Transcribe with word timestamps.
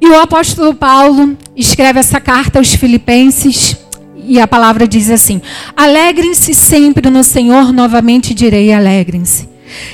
E 0.00 0.08
o 0.08 0.20
apóstolo 0.20 0.74
Paulo 0.74 1.36
escreve 1.56 2.00
essa 2.00 2.20
carta 2.20 2.58
aos 2.58 2.72
Filipenses 2.74 3.76
e 4.28 4.38
a 4.38 4.46
palavra 4.46 4.86
diz 4.86 5.10
assim: 5.10 5.40
Alegrem-se 5.76 6.54
sempre 6.54 7.10
no 7.10 7.24
Senhor, 7.24 7.72
novamente 7.72 8.34
direi: 8.34 8.72
alegrem-se. 8.72 9.48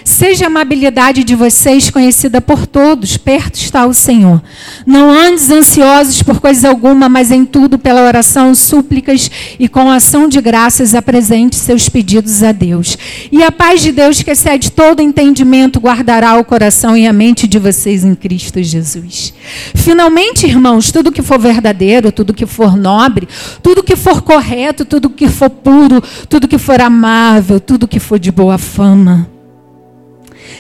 Seja 0.05 0.45
a 0.45 0.49
amabilidade 0.49 1.25
de 1.25 1.35
vocês 1.35 1.91
conhecida 1.91 2.41
por 2.41 2.67
todos, 2.67 3.17
perto 3.17 3.57
está 3.57 3.87
o 3.87 3.95
Senhor. 3.95 4.43
Não 4.87 5.11
andes 5.11 5.51
ansiosos 5.51 6.23
por 6.23 6.41
coisa 6.41 6.69
alguma, 6.69 7.09
mas 7.09 7.31
em 7.31 7.45
tudo, 7.45 7.79
pela 7.79 8.03
oração, 8.03 8.55
súplicas 8.55 9.31
e 9.59 9.69
com 9.69 9.91
ação 9.91 10.29
de 10.29 10.41
graças, 10.41 10.95
apresente 10.95 11.57
seus 11.57 11.89
pedidos 11.89 12.43
a 12.43 12.53
Deus. 12.53 12.97
E 13.31 13.43
a 13.43 13.51
paz 13.51 13.83
de 13.83 13.93
Deus, 13.93 14.23
que 14.23 14.31
excede 14.31 14.71
todo 14.71 15.03
entendimento, 15.03 15.81
guardará 15.81 16.39
o 16.39 16.45
coração 16.45 16.97
e 16.97 17.07
a 17.07 17.13
mente 17.13 17.47
de 17.47 17.59
vocês 17.59 18.05
em 18.05 18.15
Cristo 18.15 18.63
Jesus. 18.63 19.35
Finalmente, 19.75 20.47
irmãos, 20.47 20.93
tudo 20.93 21.13
que 21.13 21.23
for 21.23 21.39
verdadeiro, 21.39 22.13
tudo 22.13 22.35
que 22.35 22.47
for 22.47 22.77
nobre, 22.77 23.29
tudo 23.63 23.83
que 23.83 23.97
for 23.97 24.23
correto, 24.23 24.85
tudo 24.85 25.11
que 25.11 25.29
for 25.29 25.51
puro, 25.51 26.03
tudo 26.29 26.49
que 26.49 26.59
for 26.59 26.81
amável, 26.81 27.61
tudo 27.61 27.89
que 27.89 28.01
for 28.01 28.19
de 28.19 28.31
boa 28.31 28.59
fama 28.59 29.34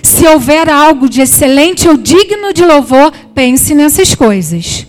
se 0.04 0.26
houver 0.26 0.68
algo 0.68 1.08
de 1.08 1.22
excelente 1.22 1.88
ou 1.88 1.96
digno 1.96 2.52
de 2.52 2.64
louvor, 2.64 3.12
pense 3.34 3.74
nessas 3.74 4.14
coisas. 4.14 4.86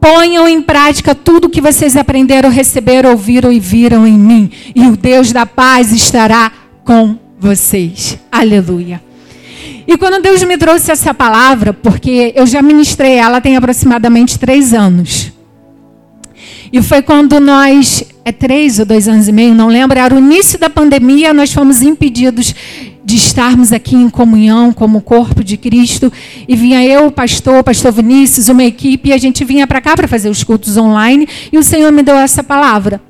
Ponham 0.00 0.46
em 0.48 0.60
prática 0.60 1.14
tudo 1.14 1.48
que 1.48 1.60
vocês 1.60 1.96
aprenderam, 1.96 2.50
receberam, 2.50 3.10
ouviram 3.10 3.52
e 3.52 3.60
viram 3.60 4.06
em 4.06 4.18
mim, 4.18 4.50
e 4.74 4.86
o 4.86 4.96
Deus 4.96 5.32
da 5.32 5.46
paz 5.46 5.92
estará 5.92 6.52
com 6.84 7.16
vocês. 7.38 8.18
Aleluia. 8.30 9.00
E 9.86 9.96
quando 9.96 10.22
Deus 10.22 10.42
me 10.42 10.58
trouxe 10.58 10.90
essa 10.90 11.14
palavra, 11.14 11.72
porque 11.72 12.32
eu 12.34 12.46
já 12.46 12.60
ministrei 12.60 13.14
ela 13.14 13.40
tem 13.40 13.56
aproximadamente 13.56 14.38
três 14.38 14.74
anos. 14.74 15.32
E 16.72 16.82
foi 16.82 17.02
quando 17.02 17.38
nós, 17.38 18.02
é 18.24 18.32
três 18.32 18.80
ou 18.80 18.84
dois 18.84 19.06
anos 19.06 19.28
e 19.28 19.32
meio, 19.32 19.54
não 19.54 19.68
lembro, 19.68 19.96
era 19.96 20.12
o 20.12 20.18
início 20.18 20.58
da 20.58 20.68
pandemia, 20.68 21.32
nós 21.32 21.52
fomos 21.52 21.82
impedidos 21.82 22.52
de 23.04 23.16
estarmos 23.16 23.72
aqui 23.72 23.94
em 23.94 24.08
comunhão 24.08 24.72
como 24.72 25.00
corpo 25.00 25.44
de 25.44 25.56
Cristo. 25.56 26.10
E 26.48 26.56
vinha 26.56 26.84
eu, 26.84 27.08
o 27.08 27.12
pastor, 27.12 27.58
o 27.58 27.64
pastor 27.64 27.92
Vinícius, 27.92 28.48
uma 28.48 28.64
equipe, 28.64 29.10
e 29.10 29.12
a 29.12 29.18
gente 29.18 29.44
vinha 29.44 29.66
para 29.66 29.80
cá 29.80 29.94
para 29.94 30.08
fazer 30.08 30.30
os 30.30 30.42
cultos 30.42 30.76
online, 30.76 31.28
e 31.52 31.58
o 31.58 31.62
Senhor 31.62 31.92
me 31.92 32.02
deu 32.02 32.16
essa 32.16 32.42
palavra. 32.42 33.00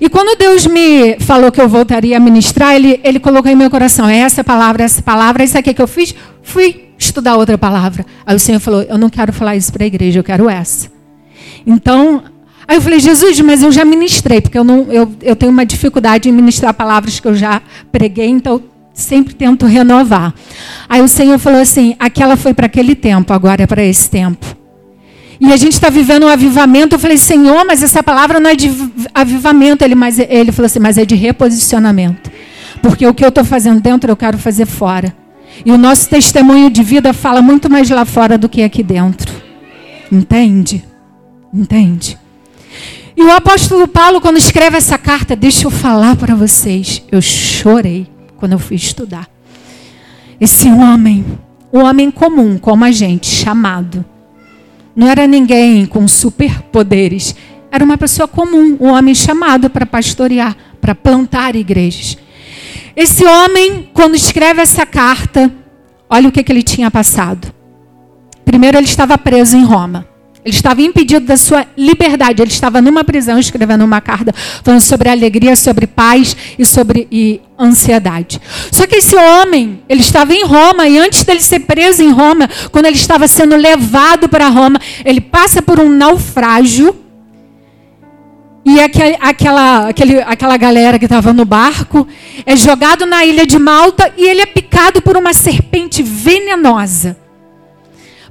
E 0.00 0.08
quando 0.08 0.38
Deus 0.38 0.66
me 0.66 1.18
falou 1.18 1.50
que 1.50 1.60
eu 1.60 1.68
voltaria 1.68 2.16
a 2.16 2.20
ministrar, 2.20 2.74
Ele, 2.74 3.00
ele 3.02 3.18
colocou 3.18 3.50
em 3.50 3.56
meu 3.56 3.70
coração, 3.70 4.08
é 4.08 4.18
essa 4.18 4.44
palavra, 4.44 4.84
essa 4.84 5.02
palavra, 5.02 5.42
isso 5.42 5.58
aqui 5.58 5.74
que 5.74 5.82
eu 5.82 5.88
fiz, 5.88 6.14
fui 6.42 6.84
estudar 6.98 7.36
outra 7.36 7.58
palavra. 7.58 8.06
Aí 8.24 8.36
o 8.36 8.40
Senhor 8.40 8.60
falou, 8.60 8.82
eu 8.82 8.98
não 8.98 9.08
quero 9.08 9.32
falar 9.32 9.56
isso 9.56 9.72
para 9.72 9.84
a 9.84 9.86
igreja, 9.86 10.20
eu 10.20 10.24
quero 10.24 10.48
essa. 10.48 10.88
Então, 11.66 12.22
aí 12.68 12.76
eu 12.76 12.82
falei, 12.82 13.00
Jesus, 13.00 13.40
mas 13.40 13.62
eu 13.62 13.72
já 13.72 13.84
ministrei, 13.84 14.40
porque 14.40 14.58
eu, 14.58 14.64
não, 14.64 14.92
eu, 14.92 15.10
eu 15.22 15.34
tenho 15.34 15.50
uma 15.50 15.66
dificuldade 15.66 16.28
em 16.28 16.32
ministrar 16.32 16.72
palavras 16.74 17.18
que 17.18 17.26
eu 17.26 17.34
já 17.34 17.60
preguei, 17.90 18.28
então 18.28 18.62
sempre 18.94 19.34
tento 19.34 19.66
renovar. 19.66 20.32
Aí 20.88 21.02
o 21.02 21.08
Senhor 21.08 21.38
falou 21.38 21.60
assim: 21.60 21.96
aquela 21.98 22.36
foi 22.36 22.54
para 22.54 22.66
aquele 22.66 22.94
tempo, 22.94 23.32
agora 23.32 23.64
é 23.64 23.66
para 23.66 23.84
esse 23.84 24.08
tempo. 24.08 24.56
E 25.40 25.52
a 25.52 25.56
gente 25.56 25.72
está 25.72 25.90
vivendo 25.90 26.24
um 26.24 26.28
avivamento. 26.28 26.94
Eu 26.94 26.98
falei, 26.98 27.18
Senhor, 27.18 27.66
mas 27.66 27.82
essa 27.82 28.02
palavra 28.02 28.38
não 28.38 28.48
é 28.48 28.54
de 28.54 28.72
avivamento. 29.12 29.84
Ele, 29.84 29.94
mas, 29.94 30.18
ele 30.18 30.52
falou 30.52 30.66
assim, 30.66 30.78
mas 30.78 30.96
é 30.96 31.04
de 31.04 31.16
reposicionamento. 31.16 32.30
Porque 32.80 33.06
o 33.06 33.12
que 33.12 33.24
eu 33.24 33.30
estou 33.30 33.44
fazendo 33.44 33.80
dentro, 33.80 34.10
eu 34.10 34.16
quero 34.16 34.38
fazer 34.38 34.64
fora. 34.64 35.14
E 35.66 35.72
o 35.72 35.76
nosso 35.76 36.08
testemunho 36.08 36.70
de 36.70 36.82
vida 36.82 37.12
fala 37.12 37.42
muito 37.42 37.68
mais 37.68 37.90
lá 37.90 38.04
fora 38.04 38.38
do 38.38 38.48
que 38.48 38.62
aqui 38.62 38.82
dentro. 38.82 39.32
Entende? 40.10 40.84
Entende? 41.52 42.16
E 43.16 43.22
o 43.22 43.32
apóstolo 43.32 43.86
Paulo, 43.86 44.20
quando 44.20 44.38
escreve 44.38 44.76
essa 44.76 44.96
carta, 44.96 45.36
deixa 45.36 45.66
eu 45.66 45.70
falar 45.70 46.16
para 46.16 46.34
vocês, 46.34 47.02
eu 47.12 47.20
chorei 47.20 48.13
quando 48.36 48.52
eu 48.52 48.58
fui 48.58 48.76
estudar. 48.76 49.28
Esse 50.40 50.68
homem, 50.68 51.24
um 51.72 51.82
homem 51.82 52.10
comum, 52.10 52.58
como 52.58 52.84
a 52.84 52.90
gente, 52.90 53.26
chamado. 53.26 54.04
Não 54.94 55.08
era 55.08 55.26
ninguém 55.26 55.86
com 55.86 56.06
superpoderes. 56.06 57.34
Era 57.70 57.84
uma 57.84 57.98
pessoa 57.98 58.28
comum, 58.28 58.76
um 58.80 58.88
homem 58.88 59.14
chamado 59.14 59.68
para 59.68 59.84
pastorear, 59.84 60.56
para 60.80 60.94
plantar 60.94 61.56
igrejas. 61.56 62.16
Esse 62.96 63.24
homem, 63.24 63.90
quando 63.92 64.14
escreve 64.14 64.62
essa 64.62 64.86
carta, 64.86 65.52
olha 66.08 66.28
o 66.28 66.32
que, 66.32 66.44
que 66.44 66.52
ele 66.52 66.62
tinha 66.62 66.90
passado. 66.90 67.52
Primeiro, 68.44 68.76
ele 68.76 68.86
estava 68.86 69.18
preso 69.18 69.56
em 69.56 69.64
Roma. 69.64 70.06
Ele 70.44 70.54
estava 70.54 70.82
impedido 70.82 71.24
da 71.24 71.36
sua 71.38 71.66
liberdade. 71.76 72.42
Ele 72.42 72.50
estava 72.50 72.82
numa 72.82 73.02
prisão 73.02 73.38
escrevendo 73.38 73.82
uma 73.82 74.00
carta 74.00 74.32
falando 74.62 74.82
sobre 74.82 75.08
alegria, 75.08 75.56
sobre 75.56 75.86
paz 75.86 76.36
e 76.58 76.66
sobre 76.66 77.08
e 77.10 77.40
ansiedade. 77.58 78.38
Só 78.70 78.86
que 78.86 78.96
esse 78.96 79.16
homem, 79.16 79.80
ele 79.88 80.00
estava 80.00 80.34
em 80.34 80.44
Roma 80.44 80.86
e 80.86 80.98
antes 80.98 81.24
dele 81.24 81.40
ser 81.40 81.60
preso 81.60 82.02
em 82.02 82.10
Roma, 82.10 82.48
quando 82.70 82.86
ele 82.86 82.96
estava 82.96 83.26
sendo 83.26 83.56
levado 83.56 84.28
para 84.28 84.48
Roma, 84.48 84.78
ele 85.02 85.20
passa 85.20 85.62
por 85.62 85.80
um 85.80 85.88
naufrágio. 85.88 86.94
E 88.66 88.80
aquela, 88.80 89.88
aquela 90.26 90.56
galera 90.56 90.98
que 90.98 91.04
estava 91.04 91.32
no 91.32 91.44
barco 91.44 92.06
é 92.44 92.56
jogado 92.56 93.06
na 93.06 93.24
ilha 93.24 93.46
de 93.46 93.58
Malta 93.58 94.12
e 94.16 94.26
ele 94.26 94.40
é 94.40 94.46
picado 94.46 95.00
por 95.00 95.16
uma 95.16 95.32
serpente 95.34 96.02
venenosa. 96.02 97.23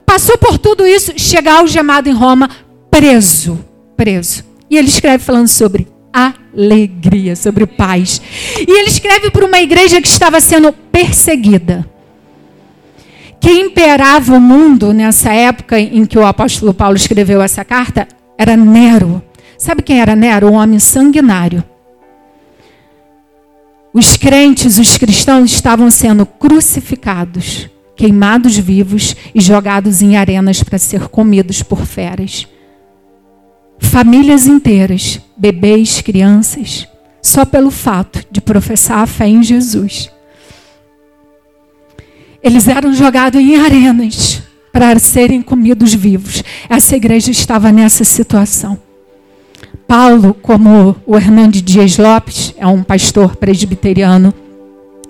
Passou 0.06 0.38
por 0.38 0.58
tudo 0.58 0.86
isso, 0.86 1.14
chega 1.18 1.54
algemado 1.54 2.10
em 2.10 2.14
Roma, 2.14 2.50
preso, 2.90 3.64
preso. 3.96 4.44
E 4.70 4.78
ele 4.78 4.88
escreve 4.88 5.24
falando 5.24 5.48
sobre 5.48 5.88
alegria, 6.14 7.36
sobre 7.36 7.66
paz. 7.66 8.22
E 8.58 8.80
ele 8.80 8.90
escreve 8.90 9.32
para 9.32 9.46
uma 9.46 9.60
igreja 9.60 10.02
que 10.02 10.08
estava 10.08 10.40
sendo 10.40 10.72
perseguida. 10.72 11.88
Quem 13.40 13.66
imperava 13.66 14.36
o 14.36 14.40
mundo 14.40 14.94
nessa 14.94 15.34
época 15.34 15.80
em 15.80 16.06
que 16.06 16.18
o 16.18 16.26
apóstolo 16.26 16.74
Paulo 16.74 16.96
escreveu 16.96 17.42
essa 17.42 17.66
carta 17.66 18.08
era 18.38 18.56
Nero. 18.56 19.22
Sabe 19.58 19.82
quem 19.82 20.00
era 20.00 20.16
Nero? 20.16 20.48
Um 20.48 20.54
homem 20.54 20.80
sanguinário. 20.80 21.64
Os 23.94 24.16
crentes, 24.18 24.78
os 24.78 24.98
cristãos 24.98 25.52
estavam 25.52 25.92
sendo 25.92 26.26
crucificados 26.26 27.70
queimados 27.96 28.58
vivos 28.58 29.16
e 29.34 29.42
jogados 29.42 30.02
em 30.02 30.18
arenas 30.18 30.64
para 30.64 30.78
ser 30.78 31.08
comidos 31.08 31.62
por 31.62 31.86
feras. 31.86 32.48
Famílias 33.80 34.48
inteiras, 34.48 35.20
bebês, 35.38 36.02
crianças, 36.02 36.88
só 37.22 37.46
pelo 37.46 37.72
fato 37.72 38.26
de 38.32 38.42
professar 38.42 39.00
a 39.00 39.08
fé 39.08 39.28
em 39.28 39.44
Jesus. 39.44 40.10
Eles 42.42 42.68
eram 42.68 42.94
jogados 42.94 43.40
em 43.40 43.56
arenas 43.56 44.44
para 44.72 44.98
serem 45.00 45.42
comidos 45.42 45.94
vivos. 45.94 46.44
Essa 46.68 46.96
igreja 46.96 47.32
estava 47.32 47.72
nessa 47.72 48.04
situação. 48.04 48.78
Paulo, 49.88 50.34
como 50.34 50.96
o 51.06 51.16
Hernandes 51.16 51.62
Dias 51.62 51.98
Lopes, 51.98 52.54
é 52.58 52.66
um 52.66 52.84
pastor 52.84 53.36
presbiteriano 53.36 54.34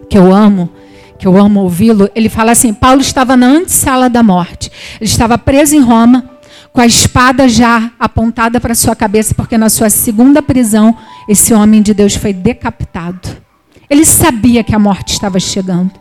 que 0.10 0.18
eu 0.18 0.34
amo, 0.34 0.70
que 1.24 1.28
eu 1.28 1.38
amo 1.38 1.62
ouvi-lo, 1.62 2.10
ele 2.14 2.28
fala 2.28 2.52
assim: 2.52 2.74
Paulo 2.74 3.00
estava 3.00 3.38
na 3.38 3.48
antessala 3.48 4.10
da 4.10 4.22
morte. 4.22 4.70
Ele 5.00 5.10
estava 5.10 5.38
preso 5.38 5.74
em 5.74 5.80
Roma, 5.80 6.30
com 6.74 6.82
a 6.82 6.86
espada 6.86 7.48
já 7.48 7.90
apontada 7.98 8.60
para 8.60 8.76
sua 8.76 8.94
cabeça, 8.94 9.34
porque 9.34 9.58
na 9.58 9.70
sua 9.70 9.90
segunda 9.90 10.42
prisão, 10.42 10.94
esse 11.30 11.54
homem 11.54 11.82
de 11.82 11.94
Deus 11.94 12.14
foi 12.14 12.34
decapitado. 12.34 13.30
Ele 13.90 14.04
sabia 14.04 14.66
que 14.66 14.76
a 14.76 14.80
morte 14.80 15.14
estava 15.14 15.40
chegando. 15.40 15.92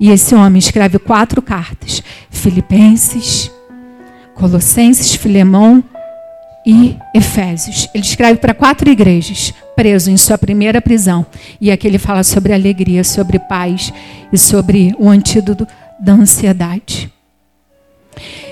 E 0.00 0.08
esse 0.08 0.34
homem 0.34 0.58
escreve 0.58 0.98
quatro 0.98 1.42
cartas: 1.42 2.02
Filipenses, 2.30 3.50
Colossenses, 4.34 5.14
Filemão 5.14 5.84
e 6.66 6.96
Efésios. 7.14 7.88
Ele 7.92 8.04
escreve 8.04 8.38
para 8.38 8.54
quatro 8.54 8.88
igrejas, 8.88 9.52
preso 9.74 10.10
em 10.10 10.16
sua 10.16 10.38
primeira 10.38 10.80
prisão. 10.80 11.26
E 11.60 11.70
aqui 11.70 11.86
ele 11.86 11.98
fala 11.98 12.22
sobre 12.22 12.52
alegria, 12.52 13.04
sobre 13.04 13.38
paz 13.38 13.92
e 14.32 14.38
sobre 14.38 14.94
o 14.98 15.08
antídoto 15.08 15.66
da 15.98 16.12
ansiedade. 16.12 17.12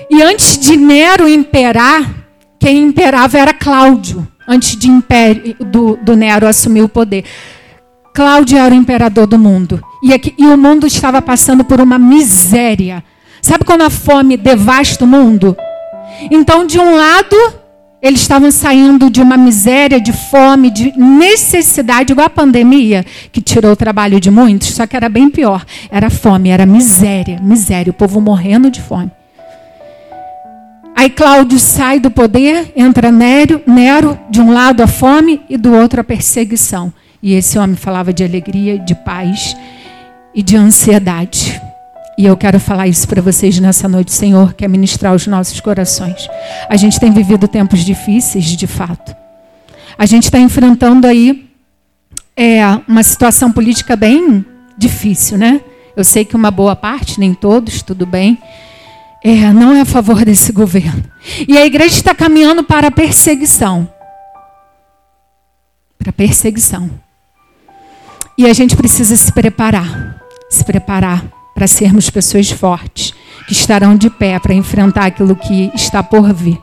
E 0.09 0.21
antes 0.21 0.57
de 0.57 0.75
Nero 0.75 1.27
imperar, 1.27 2.13
quem 2.59 2.83
imperava 2.83 3.37
era 3.37 3.53
Cláudio, 3.53 4.27
antes 4.47 4.75
de 4.75 4.89
império, 4.89 5.55
do, 5.59 5.97
do 5.97 6.15
Nero 6.15 6.47
assumir 6.47 6.81
o 6.81 6.89
poder. 6.89 7.23
Cláudio 8.13 8.57
era 8.57 8.73
o 8.73 8.77
imperador 8.77 9.25
do 9.25 9.39
mundo. 9.39 9.81
E, 10.03 10.13
aqui, 10.13 10.33
e 10.37 10.45
o 10.45 10.57
mundo 10.57 10.85
estava 10.85 11.21
passando 11.21 11.63
por 11.63 11.79
uma 11.79 11.97
miséria. 11.97 13.03
Sabe 13.41 13.63
quando 13.63 13.83
a 13.83 13.89
fome 13.89 14.35
devasta 14.35 15.05
o 15.05 15.07
mundo? 15.07 15.55
Então, 16.29 16.67
de 16.67 16.77
um 16.77 16.95
lado, 16.95 17.35
eles 18.01 18.21
estavam 18.21 18.49
saindo 18.49 19.09
de 19.09 19.21
uma 19.21 19.37
miséria, 19.37 20.01
de 20.01 20.11
fome, 20.11 20.71
de 20.71 20.97
necessidade, 20.97 22.11
igual 22.11 22.27
a 22.27 22.29
pandemia, 22.29 23.05
que 23.31 23.41
tirou 23.41 23.73
o 23.73 23.75
trabalho 23.75 24.19
de 24.19 24.31
muitos, 24.31 24.69
só 24.69 24.87
que 24.87 24.95
era 24.95 25.07
bem 25.07 25.29
pior. 25.29 25.63
Era 25.91 26.09
fome, 26.09 26.49
era 26.49 26.65
miséria, 26.65 27.39
miséria, 27.41 27.91
o 27.91 27.93
povo 27.93 28.19
morrendo 28.19 28.71
de 28.71 28.81
fome. 28.81 29.11
Aí 30.95 31.09
Cláudio 31.09 31.59
sai 31.59 31.99
do 31.99 32.11
poder, 32.11 32.73
entra 32.75 33.11
Nero, 33.11 33.61
Nero, 33.67 34.19
de 34.29 34.41
um 34.41 34.51
lado 34.51 34.81
a 34.81 34.87
fome 34.87 35.41
e 35.49 35.57
do 35.57 35.73
outro 35.73 36.01
a 36.01 36.03
perseguição. 36.03 36.91
E 37.21 37.33
esse 37.33 37.57
homem 37.57 37.75
falava 37.75 38.11
de 38.11 38.23
alegria, 38.23 38.79
de 38.79 38.95
paz 38.95 39.55
e 40.33 40.41
de 40.41 40.57
ansiedade. 40.57 41.61
E 42.21 42.25
eu 42.27 42.37
quero 42.37 42.59
falar 42.59 42.87
isso 42.87 43.07
para 43.07 43.19
vocês 43.19 43.59
nessa 43.59 43.87
noite, 43.87 44.13
Senhor, 44.13 44.53
quer 44.53 44.69
ministrar 44.69 45.15
os 45.15 45.25
nossos 45.25 45.59
corações. 45.59 46.29
A 46.69 46.77
gente 46.77 46.99
tem 46.99 47.11
vivido 47.11 47.47
tempos 47.47 47.83
difíceis, 47.83 48.45
de 48.45 48.67
fato. 48.67 49.15
A 49.97 50.05
gente 50.05 50.25
está 50.25 50.37
enfrentando 50.37 51.07
aí 51.07 51.49
é, 52.37 52.61
uma 52.87 53.01
situação 53.01 53.51
política 53.51 53.95
bem 53.95 54.45
difícil, 54.77 55.35
né? 55.35 55.61
Eu 55.97 56.03
sei 56.03 56.23
que 56.23 56.35
uma 56.35 56.51
boa 56.51 56.75
parte, 56.75 57.19
nem 57.19 57.33
todos, 57.33 57.81
tudo 57.81 58.05
bem, 58.05 58.37
é, 59.23 59.51
não 59.51 59.73
é 59.73 59.81
a 59.81 59.85
favor 59.85 60.23
desse 60.23 60.51
governo. 60.51 61.03
E 61.47 61.57
a 61.57 61.65
igreja 61.65 61.95
está 61.95 62.13
caminhando 62.13 62.63
para 62.63 62.89
a 62.89 62.91
perseguição. 62.91 63.91
Para 65.97 66.11
a 66.11 66.13
perseguição. 66.13 66.87
E 68.37 68.45
a 68.45 68.53
gente 68.53 68.75
precisa 68.75 69.15
se 69.15 69.31
preparar. 69.31 70.21
Se 70.51 70.63
preparar 70.63 71.40
para 71.61 71.67
sermos 71.67 72.09
pessoas 72.09 72.49
fortes, 72.49 73.13
que 73.45 73.53
estarão 73.53 73.95
de 73.95 74.09
pé 74.09 74.39
para 74.39 74.51
enfrentar 74.51 75.05
aquilo 75.05 75.35
que 75.35 75.69
está 75.75 76.01
por 76.01 76.33
vir. 76.33 76.59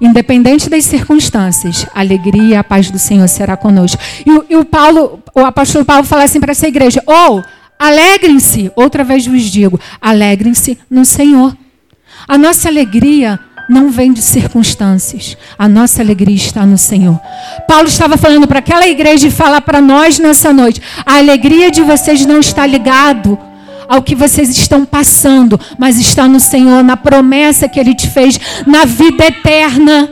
Independente 0.00 0.68
das 0.68 0.84
circunstâncias, 0.84 1.86
a 1.94 2.00
alegria 2.00 2.42
e 2.42 2.56
a 2.56 2.64
paz 2.64 2.90
do 2.90 2.98
Senhor 2.98 3.28
será 3.28 3.56
conosco. 3.56 4.02
E, 4.26 4.32
o, 4.32 4.44
e 4.50 4.56
o 4.56 4.64
Paulo, 4.64 5.22
o 5.32 5.38
apóstolo 5.46 5.84
Paulo 5.84 6.02
fala 6.02 6.24
assim 6.24 6.40
para 6.40 6.50
essa 6.50 6.66
igreja: 6.66 7.00
ou 7.06 7.38
oh, 7.38 7.42
alegrem-se, 7.78 8.72
outra 8.74 9.04
vez 9.04 9.24
vos 9.28 9.42
digo, 9.44 9.78
alegrem-se 10.00 10.76
no 10.90 11.04
Senhor. 11.04 11.56
A 12.26 12.36
nossa 12.36 12.68
alegria 12.68 13.38
não 13.68 13.92
vem 13.92 14.12
de 14.12 14.22
circunstâncias. 14.22 15.36
A 15.56 15.68
nossa 15.68 16.02
alegria 16.02 16.34
está 16.34 16.66
no 16.66 16.76
Senhor. 16.76 17.16
Paulo 17.68 17.86
estava 17.86 18.16
falando 18.16 18.48
para 18.48 18.58
aquela 18.58 18.88
igreja 18.88 19.28
e 19.28 19.30
falar 19.30 19.60
para 19.60 19.80
nós 19.80 20.18
nessa 20.18 20.52
noite: 20.52 20.82
a 21.06 21.18
alegria 21.18 21.70
de 21.70 21.80
vocês 21.80 22.26
não 22.26 22.40
está 22.40 22.66
ligado 22.66 23.38
ao 23.90 24.02
que 24.02 24.14
vocês 24.14 24.48
estão 24.50 24.84
passando, 24.84 25.58
mas 25.76 25.98
está 25.98 26.28
no 26.28 26.38
Senhor, 26.38 26.84
na 26.84 26.96
promessa 26.96 27.68
que 27.68 27.80
Ele 27.80 27.92
te 27.92 28.08
fez, 28.08 28.38
na 28.64 28.84
vida 28.84 29.26
eterna. 29.26 30.08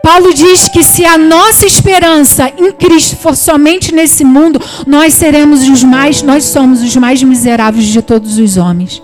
Paulo 0.00 0.32
diz 0.32 0.68
que 0.68 0.84
se 0.84 1.04
a 1.04 1.18
nossa 1.18 1.66
esperança 1.66 2.52
em 2.56 2.70
Cristo 2.70 3.16
for 3.16 3.34
somente 3.34 3.92
nesse 3.92 4.24
mundo, 4.24 4.60
nós 4.86 5.14
seremos 5.14 5.68
os 5.68 5.82
mais, 5.82 6.22
nós 6.22 6.44
somos 6.44 6.80
os 6.80 6.94
mais 6.94 7.20
miseráveis 7.24 7.86
de 7.86 8.00
todos 8.00 8.38
os 8.38 8.56
homens. 8.56 9.02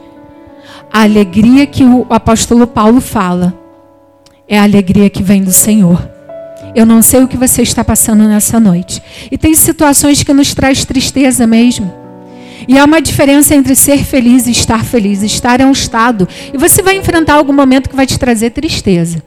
A 0.93 1.03
alegria 1.03 1.67
que 1.67 1.83
o 1.83 2.07
apóstolo 2.09 2.69
Paulo 2.69 3.01
fala 3.01 3.53
é 4.47 4.57
a 4.57 4.63
alegria 4.63 5.11
que 5.11 5.25
vem 5.25 5.43
do 5.43 5.53
Senhor. 5.53 6.09
Eu 6.73 6.87
não 6.87 7.03
sei 7.03 7.25
o 7.25 7.29
que 7.29 7.37
você 7.37 7.63
está 7.63 7.83
passando 7.83 8.23
nessa 8.29 8.61
noite. 8.61 9.03
E 9.31 9.37
tem 9.37 9.55
situações 9.55 10.23
que 10.23 10.33
nos 10.33 10.55
traz 10.55 10.85
tristeza 10.85 11.49
mesmo. 11.49 12.08
E 12.67 12.79
há 12.79 12.85
uma 12.85 13.01
diferença 13.01 13.55
entre 13.55 13.75
ser 13.77 14.05
feliz 14.05 14.47
e 14.47 14.51
estar 14.51 14.85
feliz. 14.85 15.23
Estar 15.23 15.61
é 15.61 15.67
um 15.67 15.73
estado. 15.73 16.27
E 16.53 16.57
você 16.57 16.83
vai 16.83 16.97
enfrentar 16.97 17.35
algum 17.35 17.53
momento 17.53 17.89
que 17.89 17.97
vai 17.97 18.07
te 18.07 18.19
trazer 18.19 18.51
tristeza. 18.51 19.23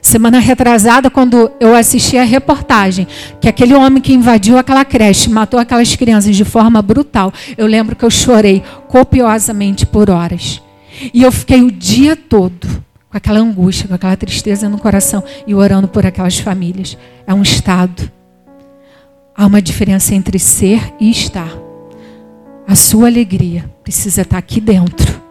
Semana 0.00 0.38
retrasada, 0.38 1.10
quando 1.10 1.50
eu 1.58 1.74
assisti 1.74 2.16
a 2.16 2.22
reportagem, 2.22 3.06
que 3.40 3.48
aquele 3.48 3.74
homem 3.74 4.00
que 4.00 4.14
invadiu 4.14 4.56
aquela 4.56 4.84
creche, 4.84 5.28
matou 5.28 5.58
aquelas 5.58 5.94
crianças 5.96 6.36
de 6.36 6.44
forma 6.44 6.80
brutal, 6.80 7.32
eu 7.56 7.66
lembro 7.66 7.96
que 7.96 8.04
eu 8.04 8.10
chorei 8.10 8.62
copiosamente 8.86 9.84
por 9.84 10.08
horas. 10.08 10.62
E 11.12 11.22
eu 11.22 11.32
fiquei 11.32 11.62
o 11.62 11.70
dia 11.70 12.14
todo 12.16 12.66
com 13.10 13.16
aquela 13.16 13.40
angústia, 13.40 13.88
com 13.88 13.94
aquela 13.94 14.16
tristeza 14.16 14.68
no 14.68 14.78
coração 14.78 15.22
e 15.46 15.54
orando 15.54 15.88
por 15.88 16.06
aquelas 16.06 16.38
famílias. 16.38 16.96
É 17.26 17.34
um 17.34 17.42
estado. 17.42 18.10
Há 19.34 19.46
uma 19.46 19.62
diferença 19.62 20.14
entre 20.14 20.38
ser 20.38 20.94
e 21.00 21.10
estar. 21.10 21.67
A 22.68 22.74
sua 22.74 23.06
alegria 23.06 23.64
precisa 23.82 24.20
estar 24.20 24.36
aqui 24.36 24.60
dentro. 24.60 25.22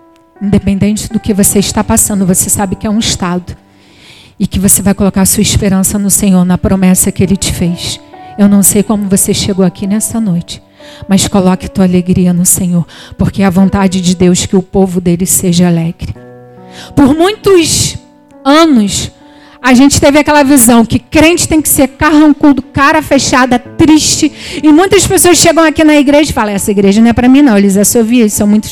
Independente 0.41 1.07
do 1.07 1.19
que 1.19 1.35
você 1.35 1.59
está 1.59 1.83
passando, 1.83 2.25
você 2.25 2.49
sabe 2.49 2.75
que 2.75 2.87
é 2.87 2.89
um 2.89 2.97
estado. 2.97 3.55
E 4.39 4.47
que 4.47 4.59
você 4.59 4.81
vai 4.81 4.95
colocar 4.95 5.21
a 5.21 5.25
sua 5.27 5.43
esperança 5.43 5.99
no 5.99 6.09
Senhor, 6.09 6.43
na 6.43 6.57
promessa 6.57 7.11
que 7.11 7.21
Ele 7.21 7.37
te 7.37 7.53
fez. 7.53 8.01
Eu 8.39 8.49
não 8.49 8.63
sei 8.63 8.81
como 8.81 9.07
você 9.07 9.35
chegou 9.35 9.63
aqui 9.63 9.85
nessa 9.85 10.19
noite. 10.19 10.63
Mas 11.07 11.27
coloque 11.27 11.69
tua 11.69 11.85
alegria 11.85 12.33
no 12.33 12.43
Senhor, 12.43 12.87
porque 13.19 13.43
é 13.43 13.45
a 13.45 13.51
vontade 13.51 14.01
de 14.01 14.15
Deus 14.15 14.47
que 14.47 14.55
o 14.55 14.63
povo 14.63 14.99
dele 14.99 15.27
seja 15.27 15.67
alegre. 15.67 16.15
Por 16.95 17.13
muitos 17.13 17.97
anos, 18.43 19.11
a 19.67 19.73
gente 19.73 19.99
teve 19.99 20.17
aquela 20.17 20.43
visão 20.43 20.85
que 20.85 20.97
crente 20.97 21.45
tem 21.45 21.61
que 21.61 21.67
ser 21.67 21.89
carrancudo, 21.89 22.61
cara 22.61 23.01
fechada, 23.01 23.59
triste. 23.59 24.31
E 24.63 24.71
muitas 24.71 25.05
pessoas 25.05 25.37
chegam 25.37 25.61
aqui 25.61 25.83
na 25.83 25.97
igreja 25.97 26.31
e 26.31 26.33
falam: 26.33 26.55
essa 26.55 26.71
igreja 26.71 27.01
não 27.01 27.09
é 27.09 27.13
para 27.13 27.27
mim, 27.27 27.41
não. 27.41 27.57
Eles 27.57 27.75
assoviam, 27.75 28.29
são 28.29 28.47
muito, 28.47 28.69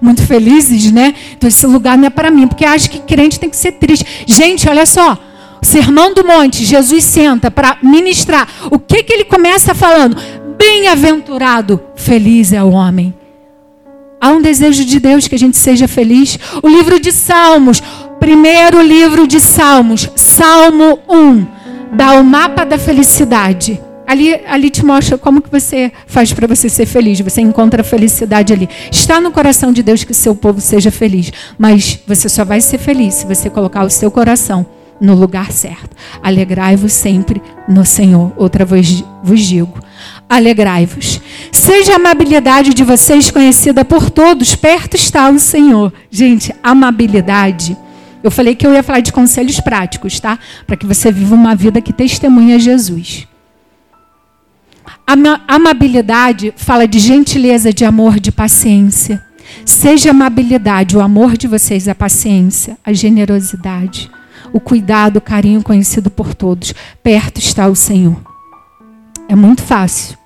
muito 0.00 0.22
felizes, 0.22 0.90
né? 0.90 1.14
Então 1.36 1.46
esse 1.46 1.66
lugar 1.66 1.98
não 1.98 2.06
é 2.06 2.10
para 2.10 2.30
mim, 2.30 2.46
porque 2.46 2.64
acham 2.64 2.90
que 2.90 3.00
crente 3.00 3.38
tem 3.38 3.50
que 3.50 3.56
ser 3.56 3.72
triste. 3.72 4.06
Gente, 4.24 4.66
olha 4.66 4.86
só. 4.86 5.18
Sermão 5.60 6.14
do 6.14 6.26
Monte, 6.26 6.64
Jesus 6.64 7.04
senta 7.04 7.50
para 7.50 7.76
ministrar. 7.82 8.48
O 8.70 8.78
que, 8.78 9.02
que 9.02 9.12
ele 9.12 9.24
começa 9.24 9.74
falando? 9.74 10.16
Bem-aventurado, 10.56 11.78
feliz 11.94 12.54
é 12.54 12.62
o 12.62 12.70
homem. 12.70 13.14
Há 14.22 14.30
um 14.30 14.40
desejo 14.40 14.84
de 14.84 15.00
Deus 15.00 15.26
que 15.26 15.34
a 15.34 15.38
gente 15.38 15.56
seja 15.56 15.88
feliz. 15.88 16.38
O 16.62 16.68
livro 16.68 17.00
de 17.00 17.10
Salmos, 17.10 17.82
primeiro 18.22 18.80
livro 18.80 19.26
de 19.26 19.40
Salmos, 19.40 20.08
Salmo 20.14 21.00
1, 21.08 21.46
dá 21.92 22.12
o 22.12 22.24
mapa 22.24 22.64
da 22.64 22.78
felicidade. 22.78 23.80
Ali, 24.06 24.40
ali 24.46 24.70
te 24.70 24.84
mostra 24.84 25.18
como 25.18 25.42
que 25.42 25.50
você 25.50 25.90
faz 26.06 26.32
para 26.32 26.46
você 26.46 26.68
ser 26.68 26.86
feliz. 26.86 27.18
Você 27.18 27.40
encontra 27.40 27.80
a 27.80 27.84
felicidade 27.84 28.52
ali. 28.52 28.68
Está 28.92 29.20
no 29.20 29.32
coração 29.32 29.72
de 29.72 29.82
Deus 29.82 30.04
que 30.04 30.14
seu 30.14 30.36
povo 30.36 30.60
seja 30.60 30.92
feliz. 30.92 31.32
Mas 31.58 31.98
você 32.06 32.28
só 32.28 32.44
vai 32.44 32.60
ser 32.60 32.78
feliz 32.78 33.14
se 33.14 33.26
você 33.26 33.50
colocar 33.50 33.82
o 33.82 33.90
seu 33.90 34.08
coração 34.08 34.64
no 35.00 35.16
lugar 35.16 35.50
certo. 35.50 35.96
Alegrai-vos 36.22 36.92
sempre 36.92 37.42
no 37.68 37.84
Senhor. 37.84 38.32
Outra 38.36 38.64
vez 38.64 39.02
vos 39.20 39.40
digo: 39.40 39.80
alegrai-vos. 40.28 41.20
Seja 41.50 41.94
a 41.94 41.96
amabilidade 41.96 42.72
de 42.72 42.84
vocês 42.84 43.32
conhecida 43.32 43.84
por 43.84 44.10
todos, 44.10 44.54
perto 44.54 44.94
está 44.94 45.28
o 45.28 45.40
Senhor. 45.40 45.92
Gente, 46.08 46.54
amabilidade 46.62 47.76
eu 48.22 48.30
falei 48.30 48.54
que 48.54 48.66
eu 48.66 48.72
ia 48.72 48.82
falar 48.82 49.00
de 49.00 49.12
conselhos 49.12 49.60
práticos, 49.60 50.20
tá? 50.20 50.38
Para 50.66 50.76
que 50.76 50.86
você 50.86 51.10
viva 51.10 51.34
uma 51.34 51.54
vida 51.54 51.80
que 51.80 51.92
testemunha 51.92 52.58
Jesus. 52.58 53.26
A 55.06 55.14
amabilidade 55.54 56.54
fala 56.56 56.86
de 56.86 56.98
gentileza, 56.98 57.72
de 57.72 57.84
amor, 57.84 58.20
de 58.20 58.30
paciência. 58.30 59.22
Seja 59.64 60.10
amabilidade, 60.10 60.96
o 60.96 61.00
amor 61.00 61.36
de 61.36 61.46
vocês, 61.46 61.88
a 61.88 61.94
paciência, 61.94 62.78
a 62.84 62.92
generosidade, 62.92 64.10
o 64.52 64.60
cuidado, 64.60 65.16
o 65.16 65.20
carinho 65.20 65.62
conhecido 65.62 66.10
por 66.10 66.34
todos. 66.34 66.72
Perto 67.02 67.38
está 67.38 67.66
o 67.66 67.76
Senhor. 67.76 68.20
É 69.28 69.34
muito 69.34 69.62
fácil 69.62 70.21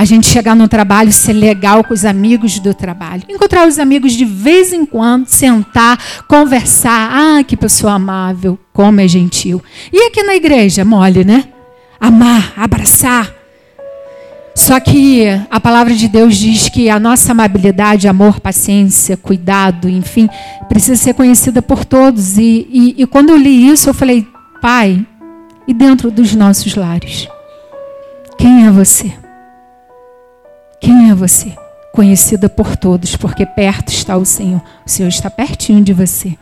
a 0.00 0.04
gente 0.06 0.28
chegar 0.28 0.56
no 0.56 0.66
trabalho, 0.66 1.12
ser 1.12 1.34
legal 1.34 1.84
com 1.84 1.92
os 1.92 2.06
amigos 2.06 2.58
do 2.58 2.72
trabalho. 2.72 3.22
Encontrar 3.28 3.68
os 3.68 3.78
amigos 3.78 4.14
de 4.14 4.24
vez 4.24 4.72
em 4.72 4.86
quando, 4.86 5.26
sentar, 5.26 5.98
conversar. 6.26 7.10
Ah, 7.12 7.44
que 7.44 7.54
pessoa 7.54 7.92
amável, 7.92 8.58
como 8.72 8.98
é 8.98 9.06
gentil. 9.06 9.62
E 9.92 10.06
aqui 10.06 10.22
na 10.22 10.34
igreja, 10.34 10.86
mole, 10.86 11.22
né? 11.22 11.44
Amar, 12.00 12.54
abraçar. 12.56 13.30
Só 14.54 14.80
que 14.80 15.26
a 15.50 15.60
palavra 15.60 15.92
de 15.92 16.08
Deus 16.08 16.34
diz 16.34 16.70
que 16.70 16.88
a 16.88 16.98
nossa 16.98 17.32
amabilidade, 17.32 18.08
amor, 18.08 18.40
paciência, 18.40 19.18
cuidado, 19.18 19.86
enfim, 19.86 20.30
precisa 20.66 20.96
ser 20.96 21.12
conhecida 21.12 21.60
por 21.60 21.84
todos. 21.84 22.38
E, 22.38 22.66
e, 22.70 23.02
e 23.02 23.06
quando 23.06 23.28
eu 23.28 23.36
li 23.36 23.68
isso, 23.68 23.90
eu 23.90 23.92
falei, 23.92 24.26
Pai, 24.62 25.06
e 25.68 25.74
dentro 25.74 26.10
dos 26.10 26.34
nossos 26.34 26.74
lares? 26.74 27.28
Quem 28.38 28.66
é 28.66 28.70
você? 28.70 29.12
Quem 30.80 31.10
é 31.10 31.14
você? 31.14 31.52
Conhecida 31.92 32.48
por 32.48 32.76
todos, 32.76 33.16
porque 33.16 33.44
perto 33.44 33.88
está 33.90 34.16
o 34.16 34.24
Senhor. 34.24 34.62
O 34.86 34.90
Senhor 34.90 35.08
está 35.08 35.28
pertinho 35.28 35.82
de 35.82 35.92
você. 35.92 36.36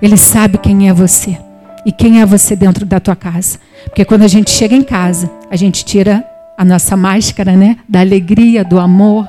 Ele 0.00 0.16
sabe 0.16 0.56
quem 0.58 0.88
é 0.88 0.92
você 0.92 1.38
e 1.84 1.92
quem 1.92 2.20
é 2.20 2.26
você 2.26 2.56
dentro 2.56 2.86
da 2.86 2.98
tua 2.98 3.14
casa. 3.14 3.58
Porque 3.84 4.04
quando 4.04 4.22
a 4.22 4.28
gente 4.28 4.50
chega 4.50 4.74
em 4.74 4.82
casa, 4.82 5.30
a 5.50 5.56
gente 5.56 5.84
tira 5.84 6.24
a 6.56 6.64
nossa 6.64 6.96
máscara, 6.96 7.56
né? 7.56 7.76
Da 7.88 8.00
alegria, 8.00 8.64
do 8.64 8.78
amor. 8.78 9.28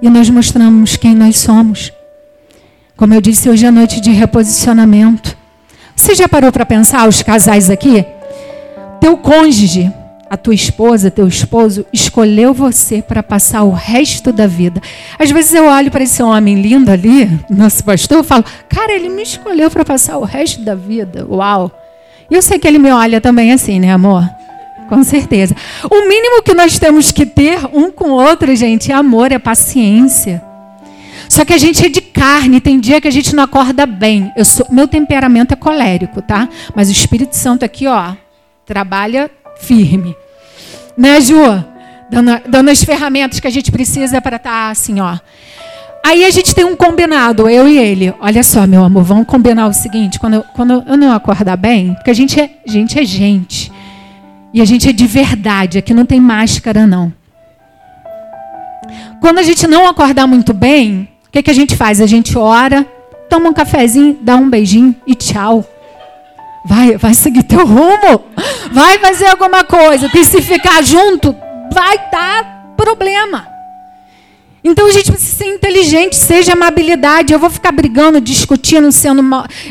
E 0.00 0.10
nós 0.10 0.28
mostramos 0.28 0.96
quem 0.96 1.14
nós 1.14 1.38
somos. 1.38 1.92
Como 2.96 3.14
eu 3.14 3.20
disse 3.20 3.48
hoje 3.48 3.66
à 3.66 3.70
noite 3.70 4.00
de 4.00 4.10
reposicionamento. 4.10 5.36
Você 5.94 6.14
já 6.14 6.28
parou 6.28 6.50
para 6.50 6.66
pensar, 6.66 7.08
os 7.08 7.22
casais 7.22 7.70
aqui? 7.70 8.04
Teu 9.00 9.16
cônjuge 9.16 9.92
a 10.32 10.36
tua 10.38 10.54
esposa, 10.54 11.10
teu 11.10 11.28
esposo, 11.28 11.84
escolheu 11.92 12.54
você 12.54 13.02
para 13.02 13.22
passar 13.22 13.64
o 13.64 13.70
resto 13.70 14.32
da 14.32 14.46
vida. 14.46 14.80
Às 15.18 15.30
vezes 15.30 15.52
eu 15.52 15.66
olho 15.66 15.90
para 15.90 16.04
esse 16.04 16.22
homem 16.22 16.54
lindo 16.62 16.90
ali, 16.90 17.28
nosso 17.50 17.84
pastor, 17.84 18.20
e 18.20 18.26
falo, 18.26 18.42
cara, 18.66 18.94
ele 18.94 19.10
me 19.10 19.22
escolheu 19.22 19.70
para 19.70 19.84
passar 19.84 20.16
o 20.16 20.24
resto 20.24 20.62
da 20.62 20.74
vida. 20.74 21.26
Uau! 21.28 21.70
E 22.30 22.34
eu 22.34 22.40
sei 22.40 22.58
que 22.58 22.66
ele 22.66 22.78
me 22.78 22.90
olha 22.90 23.20
também 23.20 23.52
assim, 23.52 23.78
né, 23.78 23.92
amor? 23.92 24.26
Com 24.88 25.04
certeza. 25.04 25.54
O 25.90 26.08
mínimo 26.08 26.42
que 26.42 26.54
nós 26.54 26.78
temos 26.78 27.12
que 27.12 27.26
ter 27.26 27.58
um 27.70 27.90
com 27.90 28.12
o 28.12 28.14
outro, 28.14 28.56
gente, 28.56 28.90
é 28.90 28.94
amor, 28.94 29.32
é 29.32 29.38
paciência. 29.38 30.42
Só 31.28 31.44
que 31.44 31.52
a 31.52 31.58
gente 31.58 31.84
é 31.84 31.90
de 31.90 32.00
carne, 32.00 32.58
tem 32.58 32.80
dia 32.80 33.02
que 33.02 33.08
a 33.08 33.12
gente 33.12 33.36
não 33.36 33.44
acorda 33.44 33.84
bem. 33.84 34.32
Eu 34.34 34.46
sou, 34.46 34.64
meu 34.70 34.88
temperamento 34.88 35.52
é 35.52 35.56
colérico, 35.56 36.22
tá? 36.22 36.48
Mas 36.74 36.88
o 36.88 36.92
Espírito 36.92 37.36
Santo 37.36 37.66
aqui, 37.66 37.86
ó, 37.86 38.14
trabalha 38.64 39.30
firme. 39.60 40.16
Né, 41.02 41.20
Ju? 41.20 41.34
Dando, 42.08 42.40
dando 42.48 42.70
as 42.70 42.84
ferramentas 42.84 43.40
que 43.40 43.46
a 43.48 43.50
gente 43.50 43.72
precisa 43.72 44.20
para 44.20 44.36
estar 44.36 44.50
tá 44.50 44.70
assim, 44.70 45.00
ó. 45.00 45.18
Aí 46.04 46.24
a 46.24 46.30
gente 46.30 46.54
tem 46.54 46.64
um 46.64 46.76
combinado, 46.76 47.48
eu 47.48 47.66
e 47.66 47.76
ele. 47.76 48.14
Olha 48.20 48.44
só, 48.44 48.68
meu 48.68 48.84
amor, 48.84 49.02
vamos 49.02 49.26
combinar 49.26 49.66
o 49.66 49.72
seguinte: 49.72 50.20
quando 50.20 50.34
eu, 50.34 50.44
quando 50.54 50.84
eu 50.86 50.96
não 50.96 51.12
acordar 51.12 51.56
bem, 51.56 51.94
porque 51.94 52.10
a 52.10 52.14
gente 52.14 52.40
é 52.40 52.50
gente. 52.64 53.00
É 53.00 53.04
gente 53.04 53.72
e 54.54 54.60
a 54.60 54.64
gente 54.64 54.88
é 54.88 54.92
de 54.92 55.06
verdade, 55.06 55.78
aqui 55.78 55.92
não 55.92 56.04
tem 56.04 56.20
máscara, 56.20 56.86
não. 56.86 57.12
Quando 59.20 59.38
a 59.38 59.42
gente 59.42 59.66
não 59.66 59.88
acordar 59.88 60.28
muito 60.28 60.52
bem, 60.52 61.08
o 61.26 61.32
que, 61.32 61.42
que 61.42 61.50
a 61.50 61.54
gente 61.54 61.74
faz? 61.74 62.00
A 62.00 62.06
gente 62.06 62.38
ora, 62.38 62.86
toma 63.28 63.48
um 63.48 63.52
cafezinho, 63.52 64.18
dá 64.20 64.36
um 64.36 64.48
beijinho 64.48 64.94
e 65.04 65.16
tchau. 65.16 65.66
Vai, 66.64 66.96
vai 66.96 67.14
seguir 67.14 67.42
teu 67.42 67.66
rumo. 67.66 68.24
Vai 68.72 68.98
fazer 68.98 69.26
alguma 69.26 69.64
coisa. 69.64 70.10
E 70.14 70.24
se 70.24 70.40
ficar 70.40 70.82
junto, 70.82 71.34
vai 71.72 71.98
dar 72.10 72.74
problema. 72.76 73.52
Então 74.64 74.86
a 74.86 74.92
gente 74.92 75.10
precisa 75.10 75.38
ser 75.38 75.46
inteligente, 75.46 76.14
seja 76.14 76.52
amabilidade. 76.52 77.32
Eu 77.32 77.38
vou 77.38 77.50
ficar 77.50 77.72
brigando, 77.72 78.20
discutindo, 78.20 78.92
sendo 78.92 79.22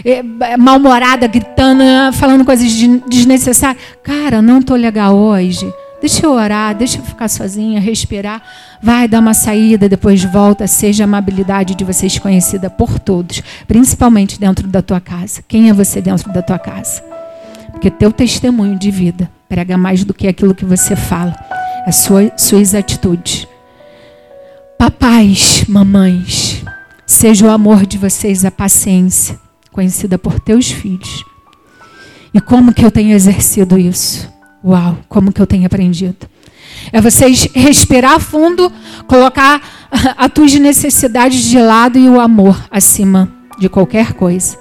eh, 0.03 0.21
mal-humorada, 0.57 1.27
gritando, 1.27 1.83
falando 2.13 2.43
coisas 2.43 2.69
desnecessárias. 3.07 3.81
Cara, 4.03 4.41
não 4.41 4.59
estou 4.59 4.75
legal 4.75 5.15
hoje. 5.15 5.71
Deixa 6.01 6.25
eu 6.25 6.31
orar, 6.31 6.75
deixa 6.75 6.97
eu 6.97 7.03
ficar 7.03 7.27
sozinha, 7.27 7.79
respirar. 7.79 8.41
Vai 8.81 9.07
dar 9.07 9.19
uma 9.19 9.35
saída, 9.35 9.87
depois 9.87 10.23
volta. 10.23 10.65
Seja 10.65 11.03
a 11.03 11.05
amabilidade 11.05 11.75
de 11.75 11.83
vocês 11.83 12.17
conhecida 12.17 12.71
por 12.71 12.97
todos, 12.97 13.43
principalmente 13.67 14.39
dentro 14.39 14.67
da 14.67 14.81
tua 14.81 14.99
casa. 14.99 15.43
Quem 15.47 15.69
é 15.69 15.73
você 15.73 16.01
dentro 16.01 16.33
da 16.33 16.41
tua 16.41 16.57
casa? 16.57 17.03
Porque 17.71 17.91
teu 17.91 18.11
testemunho 18.11 18.79
de 18.79 18.89
vida 18.89 19.29
prega 19.47 19.77
mais 19.77 20.03
do 20.03 20.11
que 20.11 20.27
aquilo 20.27 20.55
que 20.55 20.65
você 20.65 20.95
fala. 20.95 21.35
É 21.85 21.91
sua, 21.91 22.31
suas 22.35 22.73
atitudes. 22.73 23.47
Papais, 24.79 25.65
mamães, 25.67 26.63
seja 27.05 27.45
o 27.45 27.51
amor 27.51 27.85
de 27.85 27.99
vocês 27.99 28.43
a 28.43 28.49
paciência, 28.49 29.39
conhecida 29.71 30.17
por 30.17 30.39
teus 30.39 30.71
filhos. 30.71 31.23
E 32.33 32.41
como 32.41 32.73
que 32.73 32.83
eu 32.83 32.89
tenho 32.89 33.13
exercido 33.13 33.77
isso? 33.77 34.40
Uau, 34.63 34.97
como 35.09 35.31
que 35.31 35.41
eu 35.41 35.47
tenho 35.47 35.65
aprendido. 35.65 36.27
É 36.91 37.01
vocês 37.01 37.47
respirar 37.53 38.19
fundo, 38.19 38.71
colocar 39.07 39.61
as 40.17 40.31
tuas 40.31 40.53
necessidades 40.53 41.43
de 41.43 41.59
lado 41.59 41.97
e 41.97 42.07
o 42.09 42.19
amor 42.19 42.63
acima 42.69 43.31
de 43.59 43.67
qualquer 43.69 44.13
coisa. 44.13 44.57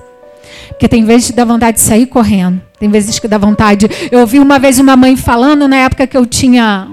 Porque 0.69 0.89
tem 0.89 1.05
vezes 1.05 1.31
que 1.31 1.37
dá 1.37 1.45
vontade 1.45 1.77
de 1.77 1.83
sair 1.83 2.07
correndo. 2.07 2.61
Tem 2.79 2.89
vezes 2.89 3.19
que 3.19 3.29
dá 3.29 3.39
vontade. 3.39 3.87
Eu 4.11 4.21
ouvi 4.21 4.39
uma 4.39 4.59
vez 4.59 4.79
uma 4.79 4.97
mãe 4.97 5.17
falando, 5.17 5.69
na 5.69 5.77
época 5.77 6.07
que 6.07 6.17
eu 6.17 6.25
tinha. 6.25 6.89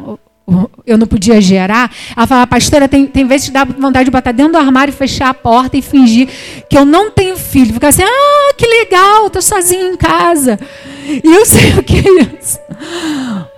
Eu 0.86 0.98
não 0.98 1.06
podia 1.06 1.42
gerar. 1.42 1.92
Ela 2.16 2.26
falava, 2.26 2.48
pastora, 2.48 2.88
tem, 2.88 3.06
tem 3.06 3.26
vezes 3.26 3.48
que 3.48 3.54
dá 3.54 3.66
vontade 3.66 4.06
de 4.06 4.12
botar 4.12 4.32
dentro 4.32 4.54
do 4.54 4.58
armário, 4.58 4.94
fechar 4.94 5.30
a 5.30 5.34
porta 5.34 5.76
e 5.76 5.82
fingir 5.82 6.30
que 6.70 6.78
eu 6.78 6.86
não 6.86 7.12
tenho 7.12 7.36
filho. 7.36 7.74
Ficar 7.74 7.90
assim, 7.90 8.04
ah, 8.04 8.54
que 8.58 8.66
legal, 8.66 9.28
estou 9.28 9.42
sozinha 9.42 9.84
em 9.84 9.98
casa. 9.98 10.58
E 11.06 11.22
eu 11.26 11.46
sei 11.46 11.74
o 11.78 11.84
que 11.84 11.98
é 11.98 12.40
isso. 12.40 12.60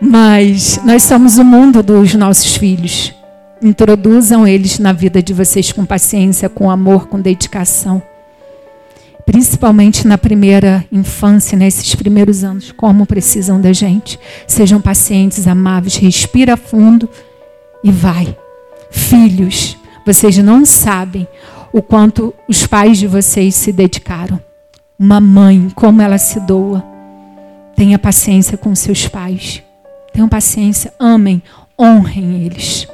Mas 0.01 0.79
nós 0.84 1.03
somos 1.03 1.38
o 1.38 1.46
mundo 1.46 1.84
dos 1.84 2.15
nossos 2.15 2.55
filhos. 2.55 3.13
Introduzam 3.62 4.48
eles 4.48 4.79
na 4.79 4.91
vida 4.91 5.22
de 5.22 5.34
vocês 5.34 5.72
com 5.72 5.86
paciência, 5.86 6.50
com 6.50 6.72
amor, 6.72 7.08
com 7.08 7.19
dedicação. 7.19 8.01
Principalmente 9.29 10.07
na 10.07 10.17
primeira 10.17 10.83
infância, 10.91 11.55
nesses 11.55 11.93
primeiros 11.93 12.43
anos, 12.43 12.71
como 12.71 13.05
precisam 13.05 13.62
da 13.62 13.71
gente. 13.71 14.19
Sejam 14.48 14.81
pacientes, 14.81 15.45
amáveis, 15.45 15.98
respira 15.98 16.57
fundo 16.57 17.07
e 17.83 17.91
vai. 17.91 18.36
Filhos, 18.89 19.77
vocês 20.03 20.36
não 20.39 20.65
sabem 20.65 21.27
o 21.71 21.79
quanto 21.79 22.33
os 22.48 22.65
pais 22.65 22.98
de 22.98 23.05
vocês 23.05 23.53
se 23.53 23.71
dedicaram. 23.71 24.41
Uma 24.98 25.21
mãe, 25.21 25.71
como 25.75 26.01
ela 26.01 26.17
se 26.17 26.39
doa 26.39 26.83
Tenha 27.75 28.00
paciência 28.00 28.57
com 28.57 28.74
seus 28.74 29.07
pais. 29.07 29.62
Tenham 30.12 30.27
paciência, 30.27 30.91
amem, 31.00 31.41
honrem 31.79 32.43
eles. 32.43 32.88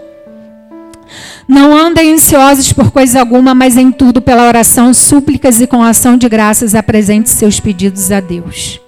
Não 1.47 1.75
andem 1.75 2.13
ansiosos 2.13 2.74
por 2.74 2.91
coisa 2.91 3.19
alguma, 3.19 3.53
mas 3.53 3.77
em 3.77 3.91
tudo, 3.91 4.21
pela 4.21 4.47
oração, 4.47 4.93
súplicas 4.93 5.62
e 5.62 5.67
com 5.67 5.83
ação 5.83 6.17
de 6.17 6.27
graças, 6.27 6.75
apresente 6.75 7.29
seus 7.29 7.59
pedidos 7.59 8.12
a 8.12 8.19
Deus. 8.19 8.79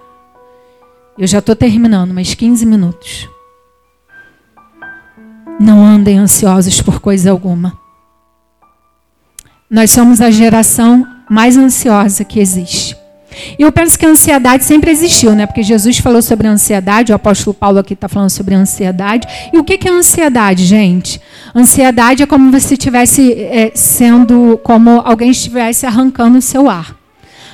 Eu 1.18 1.28
já 1.28 1.40
estou 1.40 1.56
terminando, 1.56 2.14
mais 2.14 2.34
15 2.34 2.66
minutos. 2.66 3.30
Não 5.60 5.84
andem 5.84 6.20
ansiosos 6.20 6.82
por 6.82 7.00
coisa 7.00 7.32
alguma. 7.32 7.78
Nós 9.70 9.92
somos 9.92 10.22
a 10.22 10.30
geração 10.30 11.06
mais 11.30 11.58
ansiosa 11.58 12.24
que 12.24 12.40
existe. 12.40 12.96
Eu 13.58 13.72
penso 13.72 13.98
que 13.98 14.06
a 14.06 14.10
ansiedade 14.10 14.64
sempre 14.64 14.92
existiu, 14.92 15.34
né? 15.34 15.46
Porque 15.46 15.64
Jesus 15.64 15.98
falou 15.98 16.22
sobre 16.22 16.48
a 16.48 16.52
ansiedade, 16.52 17.12
o 17.12 17.16
apóstolo 17.16 17.54
Paulo 17.54 17.80
aqui 17.80 17.94
está 17.94 18.08
falando 18.08 18.30
sobre 18.30 18.56
a 18.56 18.60
ansiedade. 18.60 19.28
E 19.54 19.58
o 19.58 19.64
que 19.64 19.88
é 19.88 19.92
ansiedade, 19.92 20.66
gente? 20.66 21.22
Ansiedade 21.56 22.24
é 22.24 22.26
como 22.26 22.58
se 22.60 22.74
estivesse 22.74 23.34
é, 23.34 23.72
sendo, 23.74 24.60
como 24.64 25.02
alguém 25.02 25.32
estivesse 25.32 25.86
arrancando 25.86 26.38
o 26.38 26.42
seu 26.42 26.70
ar. 26.70 26.96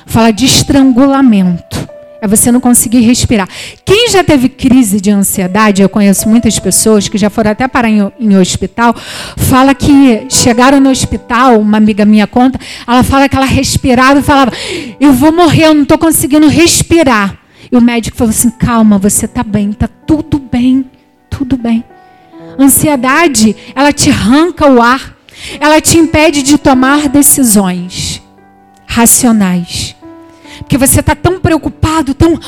Fala 0.06 0.30
de 0.30 0.44
estrangulamento. 0.44 1.93
É 2.24 2.26
você 2.26 2.50
não 2.50 2.58
conseguir 2.58 3.00
respirar. 3.00 3.46
Quem 3.84 4.08
já 4.08 4.24
teve 4.24 4.48
crise 4.48 4.98
de 4.98 5.10
ansiedade, 5.10 5.82
eu 5.82 5.90
conheço 5.90 6.26
muitas 6.26 6.58
pessoas 6.58 7.06
que 7.06 7.18
já 7.18 7.28
foram 7.28 7.50
até 7.50 7.68
parar 7.68 7.90
em, 7.90 8.10
em 8.18 8.34
hospital, 8.38 8.96
fala 9.36 9.74
que 9.74 10.24
chegaram 10.30 10.80
no 10.80 10.88
hospital, 10.88 11.60
uma 11.60 11.76
amiga 11.76 12.06
minha 12.06 12.26
conta, 12.26 12.58
ela 12.88 13.02
fala 13.02 13.28
que 13.28 13.36
ela 13.36 13.44
respirava 13.44 14.20
e 14.20 14.22
falava: 14.22 14.52
Eu 14.98 15.12
vou 15.12 15.32
morrer, 15.32 15.66
eu 15.66 15.74
não 15.74 15.82
estou 15.82 15.98
conseguindo 15.98 16.48
respirar. 16.48 17.36
E 17.70 17.76
o 17.76 17.80
médico 17.82 18.16
falou 18.16 18.30
assim: 18.30 18.48
Calma, 18.48 18.96
você 18.96 19.26
está 19.26 19.42
bem, 19.42 19.72
está 19.72 19.86
tudo 19.86 20.38
bem, 20.38 20.86
tudo 21.28 21.58
bem. 21.58 21.84
Ansiedade, 22.58 23.54
ela 23.74 23.92
te 23.92 24.08
arranca 24.08 24.66
o 24.66 24.80
ar, 24.80 25.14
ela 25.60 25.78
te 25.78 25.98
impede 25.98 26.42
de 26.42 26.56
tomar 26.56 27.06
decisões 27.06 28.22
racionais. 28.86 29.94
Porque 30.64 30.78
você 30.78 31.00
está 31.00 31.14
tão 31.14 31.38
preocupado, 31.38 32.14
tão. 32.14 32.38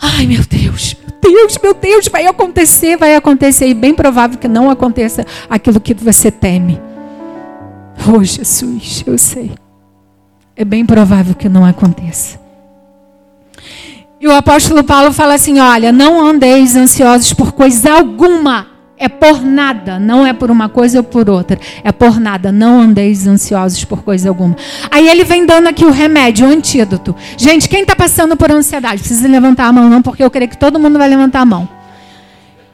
Ai, 0.00 0.26
meu 0.26 0.42
Deus, 0.44 0.96
meu 1.00 1.32
Deus, 1.32 1.58
meu 1.62 1.74
Deus, 1.74 2.08
vai 2.08 2.26
acontecer, 2.26 2.96
vai 2.96 3.14
acontecer. 3.14 3.68
E 3.68 3.74
bem 3.74 3.94
provável 3.94 4.38
que 4.38 4.48
não 4.48 4.70
aconteça 4.70 5.24
aquilo 5.48 5.78
que 5.80 5.94
você 5.94 6.30
teme. 6.30 6.80
Oh, 8.08 8.24
Jesus, 8.24 9.04
eu 9.06 9.16
sei. 9.16 9.52
É 10.56 10.64
bem 10.64 10.84
provável 10.84 11.34
que 11.34 11.48
não 11.48 11.64
aconteça. 11.64 12.40
E 14.20 14.26
o 14.26 14.34
apóstolo 14.34 14.82
Paulo 14.82 15.12
fala 15.12 15.34
assim: 15.34 15.60
olha, 15.60 15.92
não 15.92 16.24
andeis 16.26 16.74
ansiosos 16.76 17.32
por 17.32 17.52
coisa 17.52 17.92
alguma 17.92 18.73
é 19.04 19.08
por 19.08 19.42
nada, 19.44 19.98
não 19.98 20.26
é 20.26 20.32
por 20.32 20.50
uma 20.50 20.66
coisa 20.66 20.98
ou 20.98 21.04
por 21.04 21.28
outra. 21.28 21.58
É 21.82 21.92
por 21.92 22.18
nada. 22.18 22.50
Não 22.50 22.80
andeis 22.80 23.26
ansiosos 23.26 23.84
por 23.84 24.02
coisa 24.02 24.30
alguma. 24.30 24.56
Aí 24.90 25.06
ele 25.08 25.24
vem 25.24 25.44
dando 25.44 25.68
aqui 25.68 25.84
o 25.84 25.90
remédio, 25.90 26.46
o 26.46 26.50
antídoto. 26.50 27.14
Gente, 27.36 27.68
quem 27.68 27.82
está 27.82 27.94
passando 27.94 28.34
por 28.34 28.50
ansiedade? 28.50 29.00
Precisa 29.02 29.28
levantar 29.28 29.66
a 29.66 29.72
mão, 29.72 29.90
não, 29.90 30.00
porque 30.00 30.24
eu 30.24 30.30
creio 30.30 30.48
que 30.48 30.56
todo 30.56 30.78
mundo 30.78 30.98
vai 30.98 31.08
levantar 31.08 31.40
a 31.40 31.44
mão. 31.44 31.68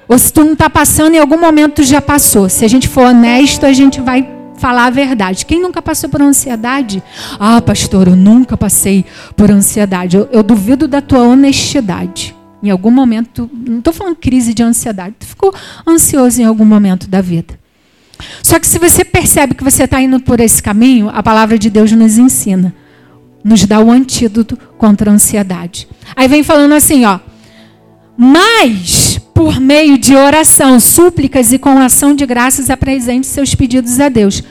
Ou 0.06 0.16
se 0.16 0.32
tu 0.32 0.44
não 0.44 0.52
está 0.52 0.70
passando, 0.70 1.14
em 1.14 1.18
algum 1.18 1.38
momento 1.38 1.82
já 1.82 2.00
passou. 2.00 2.48
Se 2.48 2.64
a 2.64 2.68
gente 2.68 2.86
for 2.86 3.06
honesto, 3.06 3.66
a 3.66 3.72
gente 3.72 4.00
vai 4.00 4.28
falar 4.56 4.86
a 4.86 4.90
verdade. 4.90 5.44
Quem 5.44 5.60
nunca 5.60 5.82
passou 5.82 6.08
por 6.08 6.22
ansiedade? 6.22 7.02
Ah, 7.40 7.60
pastor, 7.60 8.06
eu 8.06 8.16
nunca 8.16 8.56
passei 8.56 9.04
por 9.34 9.50
ansiedade. 9.50 10.16
Eu, 10.16 10.28
eu 10.30 10.44
duvido 10.44 10.86
da 10.86 11.00
tua 11.00 11.20
honestidade. 11.20 12.36
Em 12.62 12.70
algum 12.70 12.90
momento, 12.90 13.50
não 13.52 13.78
estou 13.78 13.92
falando 13.92 14.16
crise 14.16 14.52
de 14.52 14.62
ansiedade, 14.62 15.16
tu 15.18 15.26
ficou 15.26 15.54
ansioso 15.86 16.40
em 16.40 16.44
algum 16.44 16.64
momento 16.64 17.08
da 17.08 17.20
vida. 17.20 17.58
Só 18.42 18.58
que 18.58 18.66
se 18.66 18.78
você 18.78 19.04
percebe 19.04 19.54
que 19.54 19.64
você 19.64 19.84
está 19.84 20.00
indo 20.00 20.20
por 20.20 20.40
esse 20.40 20.62
caminho, 20.62 21.08
a 21.08 21.22
palavra 21.22 21.58
de 21.58 21.70
Deus 21.70 21.90
nos 21.92 22.18
ensina, 22.18 22.74
nos 23.42 23.64
dá 23.64 23.80
o 23.80 23.90
antídoto 23.90 24.58
contra 24.76 25.10
a 25.10 25.14
ansiedade. 25.14 25.88
Aí 26.14 26.28
vem 26.28 26.42
falando 26.42 26.74
assim, 26.74 27.04
ó. 27.06 27.18
Mas 28.16 29.18
por 29.34 29.58
meio 29.58 29.96
de 29.96 30.14
oração, 30.14 30.78
súplicas 30.78 31.50
e 31.50 31.58
com 31.58 31.78
ação 31.78 32.14
de 32.14 32.26
graças 32.26 32.68
apresente 32.68 33.26
seus 33.26 33.54
pedidos 33.54 33.98
a 33.98 34.10
Deus. 34.10 34.42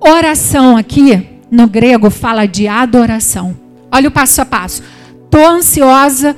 Oração 0.00 0.76
aqui, 0.76 1.26
no 1.50 1.66
grego, 1.66 2.08
fala 2.08 2.46
de 2.46 2.68
adoração. 2.68 3.56
Olha 3.90 4.08
o 4.08 4.12
passo 4.12 4.40
a 4.40 4.44
passo. 4.44 4.82
Estou 5.24 5.44
ansiosa, 5.44 6.36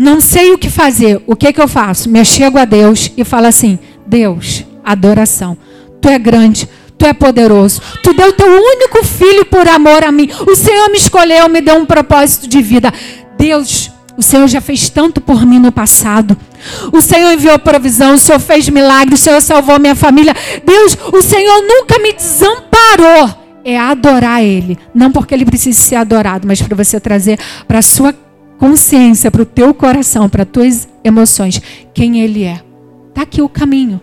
não 0.00 0.18
sei 0.18 0.50
o 0.52 0.56
que 0.56 0.70
fazer. 0.70 1.22
O 1.26 1.36
que, 1.36 1.52
que 1.52 1.60
eu 1.60 1.68
faço? 1.68 2.08
Me 2.08 2.24
chego 2.24 2.56
a 2.56 2.64
Deus 2.64 3.12
e 3.18 3.22
falo 3.22 3.46
assim: 3.46 3.78
Deus, 4.06 4.64
adoração. 4.82 5.58
Tu 6.00 6.08
é 6.08 6.18
grande, 6.18 6.66
tu 6.96 7.04
é 7.04 7.12
poderoso. 7.12 7.82
Tu 8.02 8.14
deu 8.14 8.32
teu 8.32 8.46
único 8.46 9.04
filho 9.04 9.44
por 9.44 9.68
amor 9.68 10.02
a 10.02 10.10
mim. 10.10 10.30
O 10.46 10.56
Senhor 10.56 10.88
me 10.88 10.96
escolheu, 10.96 11.46
me 11.50 11.60
deu 11.60 11.76
um 11.76 11.84
propósito 11.84 12.48
de 12.48 12.62
vida. 12.62 12.90
Deus, 13.36 13.90
o 14.16 14.22
Senhor 14.22 14.48
já 14.48 14.62
fez 14.62 14.88
tanto 14.88 15.20
por 15.20 15.44
mim 15.44 15.58
no 15.58 15.70
passado. 15.70 16.34
O 16.90 17.02
Senhor 17.02 17.34
enviou 17.34 17.58
provisão, 17.58 18.14
o 18.14 18.18
Senhor 18.18 18.40
fez 18.40 18.70
milagres, 18.70 19.20
o 19.20 19.22
Senhor 19.22 19.42
salvou 19.42 19.78
minha 19.78 19.94
família. 19.94 20.34
Deus, 20.64 20.96
o 21.12 21.20
Senhor 21.20 21.60
nunca 21.60 21.98
me 21.98 22.14
desamparou. 22.14 23.38
É 23.62 23.78
adorar 23.78 24.42
Ele. 24.42 24.78
Não 24.94 25.12
porque 25.12 25.34
Ele 25.34 25.44
precisa 25.44 25.78
ser 25.78 25.96
adorado, 25.96 26.48
mas 26.48 26.62
para 26.62 26.74
você 26.74 26.98
trazer 26.98 27.38
para 27.68 27.80
a 27.80 27.82
sua 27.82 28.14
consciência, 28.60 29.30
para 29.30 29.40
o 29.40 29.46
teu 29.46 29.72
coração, 29.72 30.28
para 30.28 30.42
as 30.42 30.48
tuas 30.50 30.88
emoções, 31.02 31.62
quem 31.94 32.20
Ele 32.20 32.44
é. 32.44 32.60
Está 33.08 33.22
aqui 33.22 33.40
o 33.40 33.48
caminho. 33.48 33.98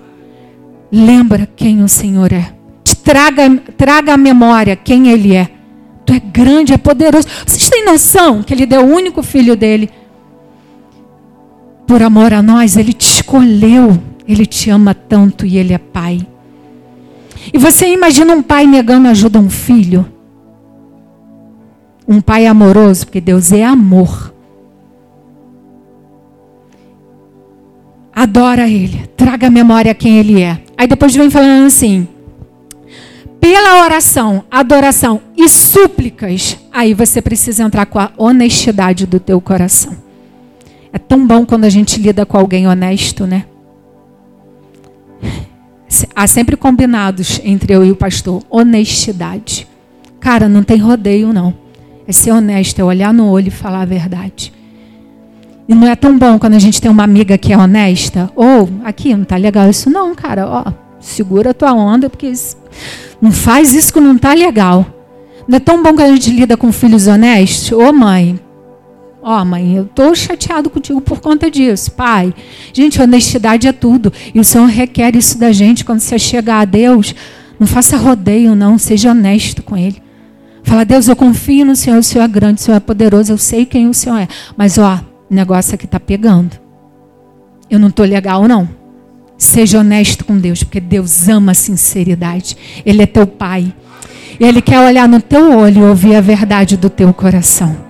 Lembra 0.92 1.48
quem 1.56 1.84
o 1.84 1.88
Senhor 1.88 2.34
é. 2.34 2.54
Traga, 3.04 3.56
traga 3.78 4.16
a 4.16 4.18
memória 4.18 4.76
quem 4.76 5.10
Ele 5.10 5.36
é. 5.36 5.48
Tu 6.04 6.12
é 6.12 6.20
grande, 6.20 6.74
é 6.74 6.78
poderoso. 6.78 7.28
Vocês 7.46 7.70
têm 7.70 7.86
noção 7.86 8.42
que 8.42 8.52
Ele 8.52 8.66
deu 8.66 8.82
o 8.82 8.92
único 8.92 9.22
filho 9.22 9.56
dele 9.56 9.92
por 11.86 12.02
amor 12.02 12.34
a 12.34 12.42
nós, 12.42 12.76
Ele 12.76 12.94
te 12.94 13.06
escolheu, 13.06 13.98
Ele 14.28 14.46
te 14.46 14.72
ama 14.72 14.96
tanto 14.96 15.46
e 15.46 15.58
Ele 15.58 15.74
é 15.74 15.78
Pai. 15.78 16.26
E 17.54 17.60
você 17.60 17.88
imagina 17.88 18.34
um 18.34 18.42
pai 18.42 18.66
negando 18.66 19.08
ajuda 19.08 19.38
a 19.38 19.42
um 19.42 19.50
filho? 19.50 20.06
Um 22.08 22.20
pai 22.20 22.48
amoroso, 22.48 23.06
porque 23.06 23.22
Deus 23.22 23.52
é 23.52 23.64
amor. 23.64 24.34
Adora 28.20 28.68
Ele, 28.68 29.08
traga 29.16 29.46
a 29.46 29.52
memória 29.52 29.94
quem 29.94 30.18
Ele 30.18 30.42
é. 30.42 30.60
Aí 30.76 30.88
depois 30.88 31.16
vem 31.16 31.30
falando 31.30 31.68
assim: 31.68 32.08
pela 33.40 33.84
oração, 33.84 34.44
adoração 34.50 35.22
e 35.38 35.48
súplicas, 35.48 36.58
aí 36.72 36.96
você 36.96 37.22
precisa 37.22 37.62
entrar 37.62 37.86
com 37.86 38.00
a 38.00 38.10
honestidade 38.18 39.06
do 39.06 39.20
teu 39.20 39.40
coração. 39.40 39.96
É 40.92 40.98
tão 40.98 41.28
bom 41.28 41.46
quando 41.46 41.66
a 41.66 41.70
gente 41.70 42.02
lida 42.02 42.26
com 42.26 42.36
alguém 42.40 42.68
honesto, 42.68 43.28
né? 43.28 43.46
Há 46.16 46.26
sempre 46.26 46.58
combinados 46.58 47.40
entre 47.44 47.72
eu 47.72 47.86
e 47.86 47.92
o 47.92 47.96
pastor. 47.96 48.42
Honestidade. 48.50 49.68
Cara, 50.20 50.50
não 50.50 50.64
tem 50.64 50.78
rodeio, 50.78 51.32
não. 51.32 51.54
É 52.08 52.12
ser 52.12 52.32
honesto, 52.32 52.80
é 52.80 52.84
olhar 52.84 53.14
no 53.14 53.30
olho 53.30 53.50
e 53.50 53.52
falar 53.52 53.82
a 53.82 53.86
verdade. 53.86 54.57
E 55.68 55.76
não 55.76 55.88
é 55.88 55.96
tão 55.96 56.18
bom 56.18 56.40
quando 56.40 56.54
a 56.54 56.60
gente 56.60 56.82
tem 56.82 56.90
uma 56.90 57.04
amiga 57.04 57.38
que 57.38 57.52
é 57.52 57.58
honesta. 57.58 58.32
Ou, 58.36 58.64
oh, 58.64 58.88
aqui, 58.88 59.14
não 59.14 59.26
tá 59.26 59.36
legal 59.36 59.70
isso 59.70 59.90
não, 59.90 60.16
cara. 60.16 60.48
Ó, 60.48 60.72
segura 61.00 61.52
a 61.52 61.54
tua 61.54 61.74
onda, 61.74 62.10
porque 62.10 62.32
não 63.22 63.32
faz 63.32 63.74
isso 63.74 63.92
que 63.92 64.00
não 64.00 64.18
tá 64.18 64.34
legal. 64.34 64.86
Não 65.48 65.58
é 65.58 65.60
tão 65.60 65.84
bom 65.84 65.94
quando 65.94 66.10
a 66.10 66.16
gente 66.16 66.30
lida 66.32 66.56
com 66.56 66.72
filhos 66.72 67.08
honestos. 67.08 67.72
Ô, 67.72 67.90
oh, 67.90 67.94
mãe, 67.94 68.40
Ó, 69.30 69.42
oh, 69.42 69.44
mãe, 69.44 69.76
eu 69.76 69.84
estou 69.84 70.16
chateado 70.16 70.70
contigo 70.70 71.02
por 71.02 71.20
conta 71.20 71.52
disso. 71.52 71.92
Pai, 71.92 72.34
gente, 72.72 73.02
honestidade 73.02 73.68
é 73.68 73.74
tudo. 73.74 74.14
E 74.34 74.40
o 74.40 74.44
Senhor 74.44 74.68
requer 74.68 75.18
isso 75.18 75.38
da 75.38 75.52
gente 75.52 75.84
quando 75.84 76.00
você 76.00 76.18
chegar 76.18 76.62
a 76.62 76.66
Deus. 76.66 77.14
Não 77.60 77.68
faça 77.68 77.98
rodeio, 77.98 78.56
não. 78.56 78.78
Seja 78.78 79.12
honesto 79.12 79.62
com 79.62 79.76
Ele. 79.76 80.02
Fala, 80.64 80.86
Deus, 80.86 81.10
eu 81.10 81.16
confio 81.16 81.66
no 81.66 81.76
Senhor. 81.76 81.98
O 82.00 82.04
Senhor 82.04 82.24
é 82.24 82.28
grande, 82.30 82.62
o 82.62 82.64
Senhor 82.64 82.78
é 82.78 82.80
poderoso. 82.80 83.34
Eu 83.34 83.38
sei 83.38 83.66
quem 83.66 83.90
o 83.90 83.94
Senhor 83.94 84.18
é. 84.18 84.30
Mas, 84.56 84.78
ó, 84.78 84.98
o 85.30 85.34
negócio 85.34 85.76
aqui 85.76 85.86
está 85.86 86.00
pegando. 86.00 86.58
Eu 87.70 87.80
não 87.80 87.90
estou 87.90 88.06
legal, 88.06 88.48
não. 88.48 88.68
Seja 89.38 89.80
honesto 89.80 90.26
com 90.26 90.38
Deus, 90.38 90.64
porque 90.64 90.80
Deus 90.80 91.28
ama 91.28 91.52
a 91.52 91.56
sinceridade. 91.56 92.58
Ele 92.86 93.04
é 93.04 93.06
teu 93.06 93.28
Pai. 93.28 93.74
Ele 94.40 94.62
quer 94.62 94.80
olhar 94.80 95.08
no 95.08 95.22
teu 95.22 95.58
olho 95.58 95.82
e 95.82 95.90
ouvir 95.90 96.16
a 96.16 96.22
verdade 96.22 96.78
do 96.78 96.90
teu 96.90 97.14
coração. 97.14 97.88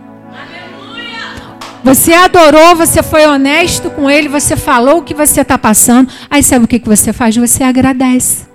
Você 1.84 2.12
adorou, 2.12 2.76
você 2.76 3.02
foi 3.02 3.26
honesto 3.26 3.90
com 3.90 4.10
ele, 4.10 4.28
você 4.28 4.58
falou 4.58 4.98
o 4.98 5.04
que 5.04 5.14
você 5.14 5.42
está 5.42 5.58
passando. 5.58 6.12
Aí 6.30 6.44
sabe 6.44 6.66
o 6.66 6.68
que, 6.68 6.80
que 6.80 6.90
você 6.90 7.14
faz? 7.14 7.36
Você 7.38 7.64
agradece. 7.64 8.46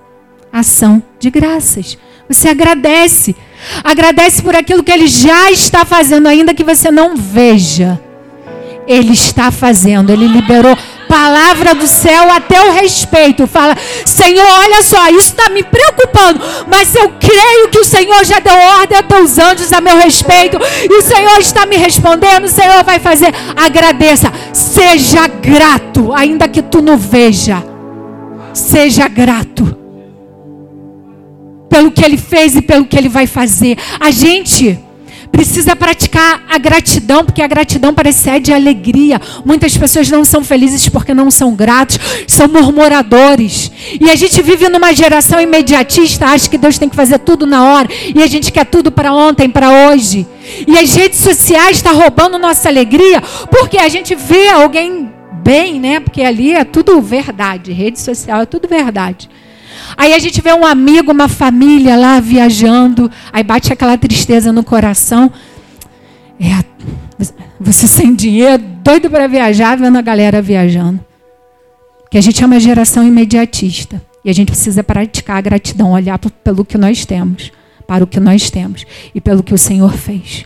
Ação 0.53 1.03
de 1.19 1.31
graças. 1.31 1.97
Você 2.29 2.49
agradece. 2.49 3.35
Agradece 3.83 4.43
por 4.43 4.55
aquilo 4.55 4.83
que 4.83 4.93
ele 4.93 5.07
já 5.07 5.51
está 5.51 5.85
fazendo, 5.85 6.27
ainda 6.27 6.53
que 6.53 6.65
você 6.65 6.91
não 6.91 7.17
veja. 7.17 7.99
Ele 8.87 9.13
está 9.13 9.51
fazendo, 9.51 10.11
ele 10.11 10.27
liberou 10.27 10.77
palavra 11.13 11.75
do 11.75 11.87
céu 11.87 12.31
a 12.31 12.41
teu 12.41 12.73
respeito. 12.73 13.47
Fala, 13.47 13.77
Senhor, 14.07 14.47
olha 14.47 14.83
só, 14.83 15.09
isso 15.11 15.35
está 15.37 15.51
me 15.51 15.63
preocupando, 15.63 16.41
mas 16.67 16.95
eu 16.95 17.11
creio 17.21 17.69
que 17.69 17.79
o 17.79 17.85
Senhor 17.85 18.25
já 18.25 18.39
deu 18.39 18.55
ordem 18.55 18.97
a 18.97 19.03
teus 19.03 19.39
anjos 19.39 19.73
a 19.75 19.81
meu 19.81 19.99
respeito, 19.99 20.59
e 20.91 20.95
o 20.95 21.03
Senhor 21.03 21.39
está 21.39 21.67
me 21.67 21.77
respondendo, 21.77 22.45
o 22.45 22.49
Senhor 22.49 22.83
vai 22.83 22.99
fazer. 22.99 23.33
Agradeça, 23.55 24.33
seja 24.55 25.27
grato, 25.29 26.15
ainda 26.15 26.49
que 26.49 26.63
tu 26.63 26.81
não 26.81 26.97
veja. 26.97 27.63
Seja 28.55 29.09
grato 29.09 29.77
pelo 31.69 31.91
que 31.91 32.05
ele 32.05 32.19
fez 32.19 32.55
e 32.55 32.63
pelo 32.63 32.85
que 32.85 32.97
ele 32.97 33.09
vai 33.09 33.27
fazer. 33.27 33.79
A 33.99 34.11
gente 34.11 34.79
precisa 35.33 35.75
praticar 35.75 36.45
a 36.49 36.59
gratidão, 36.59 37.25
porque 37.25 37.43
a 37.43 37.49
gratidão 37.49 37.95
precede 37.95 38.53
a 38.53 38.57
alegria. 38.57 39.21
Muitas 39.45 39.77
pessoas 39.77 40.09
não 40.11 40.25
são 40.25 40.45
felizes 40.45 40.89
porque 40.89 41.15
não 41.15 41.31
são 41.31 41.55
gratos, 41.55 41.99
são 42.29 42.47
murmuradores. 42.47 43.73
E 43.99 44.11
a 44.11 44.15
gente 44.15 44.41
vive 44.43 44.69
numa 44.69 44.93
geração 44.93 45.41
imediatista, 45.41 46.27
acha 46.27 46.49
que 46.49 46.59
Deus 46.59 46.79
tem 46.79 46.89
que 46.89 46.95
fazer 46.95 47.19
tudo 47.19 47.47
na 47.47 47.65
hora, 47.65 47.89
e 48.15 48.23
a 48.23 48.27
gente 48.27 48.53
quer 48.53 48.67
tudo 48.67 48.93
para 48.93 49.13
ontem, 49.13 49.49
para 49.49 49.89
hoje. 49.89 50.27
E 50.69 50.79
as 50.79 50.95
redes 50.95 51.21
sociais 51.21 51.79
estão 51.79 51.97
tá 51.97 52.03
roubando 52.03 52.39
nossa 52.39 52.69
alegria, 52.69 53.21
porque 53.51 53.79
a 53.79 53.89
gente 53.89 54.15
vê 54.15 54.49
alguém 54.49 55.11
bem, 55.43 55.81
né? 55.81 55.99
Porque 55.99 56.23
ali 56.23 56.53
é 56.53 56.65
tudo 56.65 57.01
verdade, 57.01 57.73
rede 57.73 57.99
social 57.99 58.43
é 58.43 58.47
tudo 58.47 58.69
verdade. 58.69 59.29
Aí 59.97 60.15
a 60.15 60.19
gente 60.19 60.41
vê 60.41 60.53
um 60.53 60.67
amigo, 60.67 61.13
uma 61.13 61.29
família 61.29 61.97
lá 61.97 62.21
viajando, 62.21 63.11
aí 63.33 63.43
bate 63.43 63.73
aquela 63.73 63.97
tristeza 63.97 64.53
no 64.53 64.65
coração. 64.65 65.31
É, 66.41 66.65
você 67.61 67.87
sem 67.87 68.15
dinheiro, 68.15 68.63
doido 68.83 69.11
para 69.11 69.27
viajar, 69.27 69.77
vendo 69.77 69.99
a 69.99 70.03
galera 70.03 70.43
viajando. 70.43 71.01
Que 72.11 72.19
a 72.19 72.21
gente 72.21 72.43
é 72.43 72.47
uma 72.47 72.61
geração 72.61 73.07
imediatista. 73.07 74.03
E 74.25 74.31
a 74.31 74.33
gente 74.33 74.49
precisa 74.49 74.85
praticar 74.85 75.39
a 75.39 75.41
gratidão, 75.41 75.93
olhar 75.93 76.19
pelo 76.19 76.65
que 76.65 76.79
nós 76.79 77.05
temos, 77.05 77.51
para 77.87 78.05
o 78.05 78.07
que 78.07 78.21
nós 78.21 78.51
temos 78.51 78.85
e 79.15 79.21
pelo 79.21 79.43
que 79.43 79.55
o 79.55 79.59
Senhor 79.59 79.93
fez. 79.93 80.45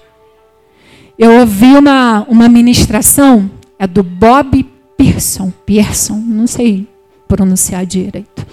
Eu 1.18 1.40
ouvi 1.40 1.76
uma, 1.76 2.26
uma 2.28 2.48
ministração, 2.48 3.50
é 3.78 3.86
do 3.86 4.02
Bob 4.02 4.64
Pearson, 4.96 5.52
Pearson, 5.64 6.16
não 6.16 6.46
sei 6.46 6.86
pronunciar 7.28 7.84
direito. 7.84 8.46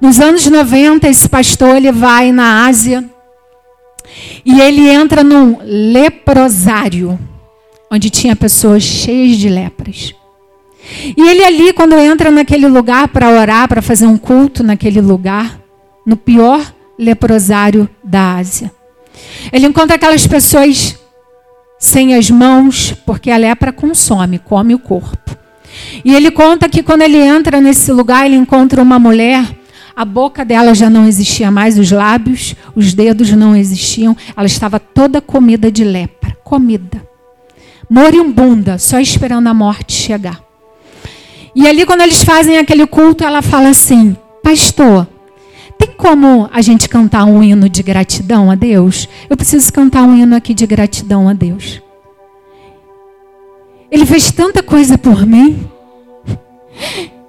Nos 0.00 0.18
anos 0.18 0.46
90, 0.46 1.08
esse 1.08 1.28
pastor 1.28 1.76
ele 1.76 1.92
vai 1.92 2.32
na 2.32 2.66
Ásia 2.66 3.04
e 4.44 4.60
ele 4.60 4.88
entra 4.88 5.22
num 5.22 5.58
leprosário, 5.62 7.18
onde 7.90 8.10
tinha 8.10 8.34
pessoas 8.34 8.82
cheias 8.82 9.36
de 9.36 9.48
lepras. 9.48 10.14
E 11.16 11.20
ele 11.28 11.44
ali, 11.44 11.72
quando 11.72 11.98
entra 11.98 12.30
naquele 12.30 12.66
lugar 12.66 13.08
para 13.08 13.28
orar, 13.28 13.68
para 13.68 13.82
fazer 13.82 14.06
um 14.06 14.16
culto 14.16 14.62
naquele 14.62 15.00
lugar, 15.00 15.60
no 16.06 16.16
pior 16.16 16.74
leprosário 16.98 17.88
da 18.02 18.36
Ásia, 18.36 18.72
ele 19.52 19.66
encontra 19.66 19.96
aquelas 19.96 20.26
pessoas 20.26 20.98
sem 21.78 22.14
as 22.14 22.30
mãos, 22.30 22.94
porque 23.06 23.30
a 23.30 23.36
lepra 23.36 23.72
consome, 23.72 24.38
come 24.38 24.74
o 24.74 24.78
corpo. 24.78 25.36
E 26.04 26.14
ele 26.14 26.30
conta 26.30 26.68
que 26.68 26.82
quando 26.82 27.02
ele 27.02 27.18
entra 27.18 27.60
nesse 27.60 27.92
lugar, 27.92 28.26
ele 28.26 28.36
encontra 28.36 28.82
uma 28.82 28.98
mulher. 28.98 29.44
A 29.94 30.04
boca 30.04 30.44
dela 30.44 30.74
já 30.74 30.88
não 30.88 31.06
existia 31.06 31.50
mais, 31.50 31.78
os 31.78 31.90
lábios, 31.90 32.54
os 32.74 32.94
dedos 32.94 33.30
não 33.32 33.54
existiam. 33.54 34.16
Ela 34.36 34.46
estava 34.46 34.78
toda 34.80 35.20
comida 35.20 35.70
de 35.70 35.84
lepra. 35.84 36.36
Comida. 36.44 37.06
Moribunda, 37.88 38.78
só 38.78 39.00
esperando 39.00 39.48
a 39.48 39.54
morte 39.54 39.92
chegar. 39.92 40.40
E 41.54 41.66
ali, 41.66 41.84
quando 41.84 42.02
eles 42.02 42.22
fazem 42.22 42.58
aquele 42.58 42.86
culto, 42.86 43.24
ela 43.24 43.42
fala 43.42 43.68
assim: 43.68 44.16
Pastor, 44.42 45.06
tem 45.76 45.88
como 45.96 46.48
a 46.52 46.62
gente 46.62 46.88
cantar 46.88 47.24
um 47.24 47.42
hino 47.42 47.68
de 47.68 47.82
gratidão 47.82 48.50
a 48.50 48.54
Deus? 48.54 49.08
Eu 49.28 49.36
preciso 49.36 49.72
cantar 49.72 50.04
um 50.04 50.16
hino 50.16 50.36
aqui 50.36 50.54
de 50.54 50.66
gratidão 50.66 51.28
a 51.28 51.32
Deus. 51.32 51.82
Ele 53.90 54.06
fez 54.06 54.30
tanta 54.30 54.62
coisa 54.62 54.96
por 54.96 55.26
mim. 55.26 55.66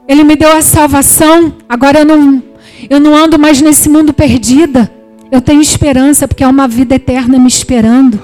Ele 0.07 0.23
me 0.23 0.35
deu 0.35 0.55
a 0.55 0.61
salvação. 0.61 1.53
Agora 1.67 1.99
eu 1.99 2.05
não, 2.05 2.43
eu 2.89 2.99
não 2.99 3.15
ando 3.15 3.39
mais 3.39 3.61
nesse 3.61 3.89
mundo 3.89 4.13
perdida. 4.13 4.91
Eu 5.31 5.41
tenho 5.41 5.61
esperança, 5.61 6.27
porque 6.27 6.43
há 6.43 6.49
uma 6.49 6.67
vida 6.67 6.95
eterna 6.95 7.39
me 7.39 7.47
esperando. 7.47 8.21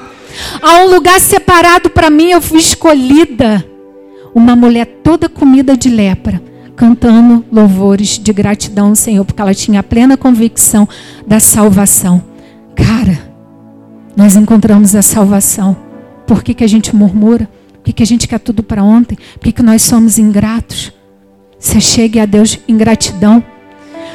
Há 0.62 0.84
um 0.84 0.94
lugar 0.94 1.20
separado 1.20 1.90
para 1.90 2.10
mim, 2.10 2.32
eu 2.32 2.42
fui 2.42 2.60
escolhida. 2.60 3.66
Uma 4.36 4.56
mulher 4.56 4.86
toda 5.02 5.30
comida 5.30 5.76
de 5.76 5.90
lepra, 5.90 6.42
cantando 6.76 7.44
louvores 7.52 8.20
de 8.20 8.32
gratidão 8.34 8.90
ao 8.90 8.96
Senhor, 8.96 9.26
porque 9.26 9.42
ela 9.42 9.54
tinha 9.54 9.80
a 9.80 9.84
plena 9.84 10.18
convicção 10.18 10.88
da 11.26 11.40
salvação. 11.40 12.22
Cara, 12.76 13.18
nós 14.16 14.36
encontramos 14.36 14.94
a 14.94 15.02
salvação. 15.02 15.76
Por 16.28 16.44
que, 16.44 16.54
que 16.54 16.64
a 16.64 16.68
gente 16.68 16.96
murmura? 16.96 17.50
Por 17.88 17.94
que, 17.94 18.04
a 18.04 18.06
gente 18.06 18.28
quer 18.28 18.40
tudo 18.40 18.62
para 18.62 18.84
ontem? 18.84 19.18
Por 19.40 19.54
que, 19.54 19.64
nós 19.64 19.82
somos 19.82 20.20
ingratos? 20.20 20.92
Você 21.58 21.80
chegue 21.80 22.20
a 22.20 22.26
Deus 22.26 22.60
em 22.68 22.76
gratidão. 22.76 23.42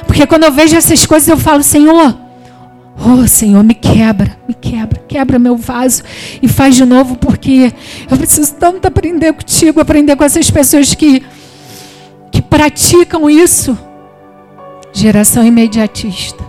Porque 0.07 0.27
quando 0.27 0.45
eu 0.45 0.53
vejo 0.53 0.77
essas 0.77 1.07
coisas, 1.07 1.27
eu 1.27 1.39
falo, 1.39 1.63
Senhor, 1.63 2.15
oh 3.01 3.27
Senhor, 3.27 3.65
me 3.65 3.73
quebra, 3.73 4.39
me 4.47 4.53
quebra, 4.53 5.03
quebra 5.09 5.39
meu 5.39 5.57
vaso 5.57 6.03
e 6.43 6.49
faz 6.49 6.77
de 6.77 6.85
novo, 6.85 7.17
porque 7.17 7.73
eu 8.11 8.19
preciso 8.19 8.55
tanto 8.57 8.87
aprender 8.87 9.33
contigo, 9.33 9.81
aprender 9.81 10.17
com 10.17 10.25
essas 10.25 10.51
pessoas 10.51 10.95
que, 10.95 11.23
que 12.31 12.43
praticam 12.43 13.31
isso. 13.31 13.77
Geração 14.93 15.47
imediatista. 15.47 16.45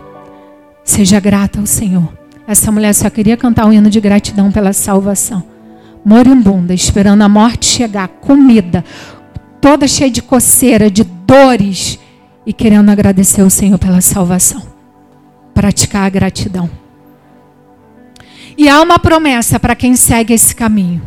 Seja 0.84 1.22
grata 1.22 1.62
ao 1.62 1.66
Senhor. 1.66 2.12
Essa 2.46 2.70
mulher 2.70 2.94
só 2.94 3.10
queria 3.10 3.38
cantar 3.38 3.66
um 3.66 3.72
hino 3.72 3.90
de 3.90 4.02
gratidão 4.02 4.52
pela 4.52 4.74
salvação. 4.74 5.53
Moribunda, 6.06 6.74
esperando 6.74 7.22
a 7.22 7.30
morte 7.30 7.66
chegar, 7.66 8.08
comida, 8.08 8.84
toda 9.62 9.88
cheia 9.88 10.12
de 10.12 10.22
coceira, 10.22 10.92
de 10.92 11.04
dores, 11.04 11.98
e 12.46 12.52
querendo 12.52 12.90
agradecer 12.90 13.42
ao 13.42 13.50
Senhor 13.50 13.78
pela 13.78 14.02
salvação. 14.02 14.62
Praticar 15.54 16.06
a 16.06 16.10
gratidão. 16.10 16.70
E 18.58 18.68
há 18.68 18.82
uma 18.82 19.00
promessa 19.00 19.60
para 19.60 19.76
quem 19.76 19.96
segue 19.96 20.34
esse 20.34 20.54
caminho. 20.54 21.02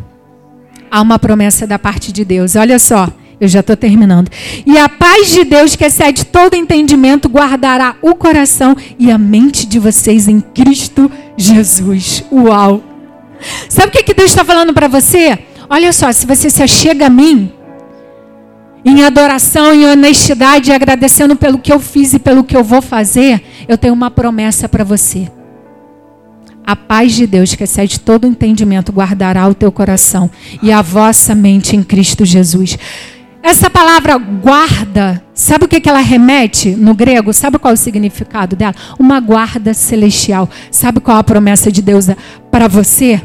Há 0.91 1.01
uma 1.01 1.19
promessa 1.19 1.67
da 1.67 1.79
parte 1.79 2.13
de 2.13 2.25
Deus. 2.25 2.57
Olha 2.57 2.79
só. 2.79 3.09
Eu 3.39 3.49
já 3.49 3.61
estou 3.61 3.77
terminando. 3.77 4.31
E 4.65 4.79
a 4.79 4.89
paz 4.89 5.29
de 5.31 5.45
Deus, 5.45 5.77
que 5.77 5.85
excede 5.85 6.25
todo 6.25 6.55
entendimento, 6.55 7.29
guardará 7.29 7.97
o 8.01 8.15
coração 8.15 8.75
e 8.99 9.11
a 9.11 9.19
mente 9.19 9.67
de 9.67 9.79
vocês 9.79 10.27
em 10.27 10.41
Cristo 10.41 11.11
Jesus. 11.37 12.25
Uau! 12.33 12.96
Sabe 13.69 13.89
o 13.89 13.91
que, 13.91 14.03
que 14.03 14.15
Deus 14.15 14.31
está 14.31 14.45
falando 14.45 14.73
para 14.73 14.89
você? 14.89 15.39
Olha 15.69 15.93
só, 15.93 16.13
se 16.13 16.27
você 16.27 16.49
se 16.49 16.63
achega 16.63 17.07
a 17.07 17.11
mim, 17.11 17.53
em 18.85 19.03
adoração, 19.03 19.75
em 19.75 19.85
honestidade, 19.85 20.71
agradecendo 20.71 21.35
pelo 21.35 21.59
que 21.59 21.73
eu 21.73 21.81
fiz 21.81 22.13
e 22.15 22.19
pelo 22.21 22.45
que 22.45 22.57
eu 22.57 22.63
vou 22.63 22.81
fazer, 22.81 23.43
eu 23.67 23.77
tenho 23.77 23.93
uma 23.93 24.11
promessa 24.11 24.69
para 24.69 24.85
você. 24.85 25.29
A 26.65 26.77
paz 26.77 27.15
de 27.15 27.27
Deus, 27.27 27.55
que 27.55 27.65
excede 27.65 27.99
todo 27.99 28.27
entendimento, 28.27 28.93
guardará 28.93 29.47
o 29.49 29.55
teu 29.55 29.73
coração 29.73 30.31
e 30.63 30.71
a 30.71 30.83
vossa 30.83 31.35
mente 31.35 31.77
em 31.77 31.83
Cristo 31.83 32.25
Jesus. 32.25 32.79
Essa 33.47 33.71
palavra 33.71 34.19
guarda, 34.19 35.23
sabe 35.33 35.67
o 35.67 35.69
que, 35.69 35.89
ela 35.89 36.01
remete 36.01 36.71
no 36.71 36.93
grego? 36.93 37.33
Sabe 37.33 37.61
qual 37.61 37.71
é 37.71 37.75
o 37.75 37.79
significado 37.79 38.57
dela? 38.57 38.75
Uma 38.99 39.21
guarda 39.21 39.73
celestial. 39.73 40.51
Sabe 40.69 40.99
qual 40.99 41.17
é 41.17 41.21
a 41.21 41.25
promessa 41.25 41.71
de 41.71 41.81
Deus 41.81 42.09
para 42.51 42.67
você? 42.67 43.23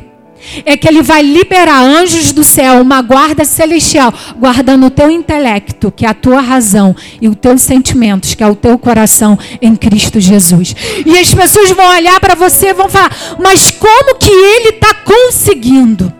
É 0.63 0.77
que 0.77 0.87
ele 0.87 1.01
vai 1.01 1.23
liberar 1.23 1.81
anjos 1.81 2.31
do 2.31 2.43
céu, 2.43 2.81
uma 2.81 3.01
guarda 3.01 3.43
celestial, 3.43 4.13
guardando 4.37 4.85
o 4.85 4.91
teu 4.91 5.09
intelecto, 5.09 5.91
que 5.91 6.05
é 6.05 6.09
a 6.09 6.13
tua 6.13 6.39
razão, 6.39 6.95
e 7.19 7.27
os 7.27 7.35
teus 7.35 7.63
sentimentos, 7.63 8.35
que 8.35 8.43
é 8.43 8.47
o 8.47 8.55
teu 8.55 8.77
coração 8.77 9.39
em 9.59 9.75
Cristo 9.75 10.19
Jesus. 10.19 10.75
E 11.03 11.17
as 11.17 11.33
pessoas 11.33 11.71
vão 11.71 11.95
olhar 11.95 12.19
para 12.19 12.35
você 12.35 12.67
e 12.67 12.73
vão 12.75 12.89
falar: 12.89 13.09
mas 13.43 13.71
como 13.71 14.15
que 14.19 14.29
ele 14.29 14.69
está 14.69 14.93
conseguindo? 14.93 16.13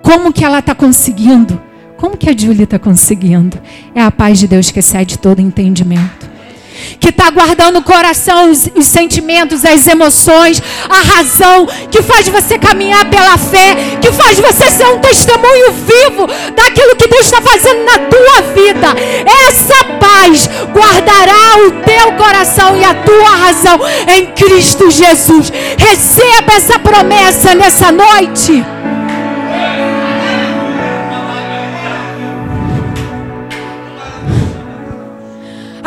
Como 0.00 0.32
que 0.32 0.42
ela 0.42 0.60
está 0.60 0.74
conseguindo? 0.74 1.60
Como 2.02 2.16
que 2.16 2.28
a 2.28 2.36
Júlia 2.36 2.64
está 2.64 2.80
conseguindo? 2.80 3.56
É 3.94 4.02
a 4.02 4.10
paz 4.10 4.40
de 4.40 4.48
Deus 4.48 4.72
que 4.72 4.80
excede 4.80 5.16
todo 5.16 5.40
entendimento. 5.40 6.28
Que 6.98 7.10
está 7.10 7.30
guardando 7.30 7.78
o 7.78 7.82
coração, 7.82 8.50
os, 8.50 8.68
os, 8.74 8.86
sentimentos, 8.86 9.64
as 9.64 9.86
emoções, 9.86 10.60
a 10.90 11.00
razão, 11.14 11.64
que 11.92 12.02
faz 12.02 12.26
você 12.26 12.58
caminhar 12.58 13.08
pela 13.08 13.38
fé, 13.38 13.76
que 14.00 14.10
faz 14.10 14.36
você 14.40 14.68
ser 14.68 14.86
um 14.88 14.98
testemunho 14.98 15.70
vivo 15.74 16.26
daquilo 16.56 16.96
que 16.96 17.06
Deus 17.06 17.24
está 17.24 17.40
fazendo 17.40 17.84
na 17.84 17.98
tua 17.98 18.52
vida. 18.52 18.88
Essa 19.46 19.84
paz 20.00 20.50
guardará 20.74 21.68
o 21.68 21.70
teu 21.84 22.14
coração 22.14 22.76
e 22.76 22.82
a 22.82 22.94
tua 22.94 23.30
razão 23.30 23.78
em 24.08 24.26
Cristo 24.32 24.90
Jesus. 24.90 25.52
Receba 25.78 26.54
essa 26.54 26.80
promessa 26.80 27.54
nessa 27.54 27.92
noite. 27.92 28.64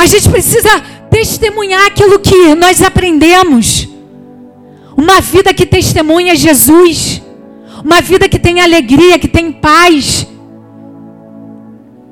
A 0.05 0.07
gente 0.07 0.29
precisa 0.29 0.69
testemunhar 1.09 1.87
aquilo 1.87 2.19
que 2.19 2.53
nós 2.53 2.79
aprendemos. 2.79 3.89
Uma 4.95 5.19
vida 5.19 5.51
que 5.51 5.65
testemunha 5.65 6.35
Jesus. 6.35 7.23
Uma 7.83 8.01
vida 8.01 8.29
que 8.29 8.37
tem 8.37 8.61
alegria, 8.61 9.17
que 9.17 9.27
tem 9.27 9.51
paz. 9.51 10.27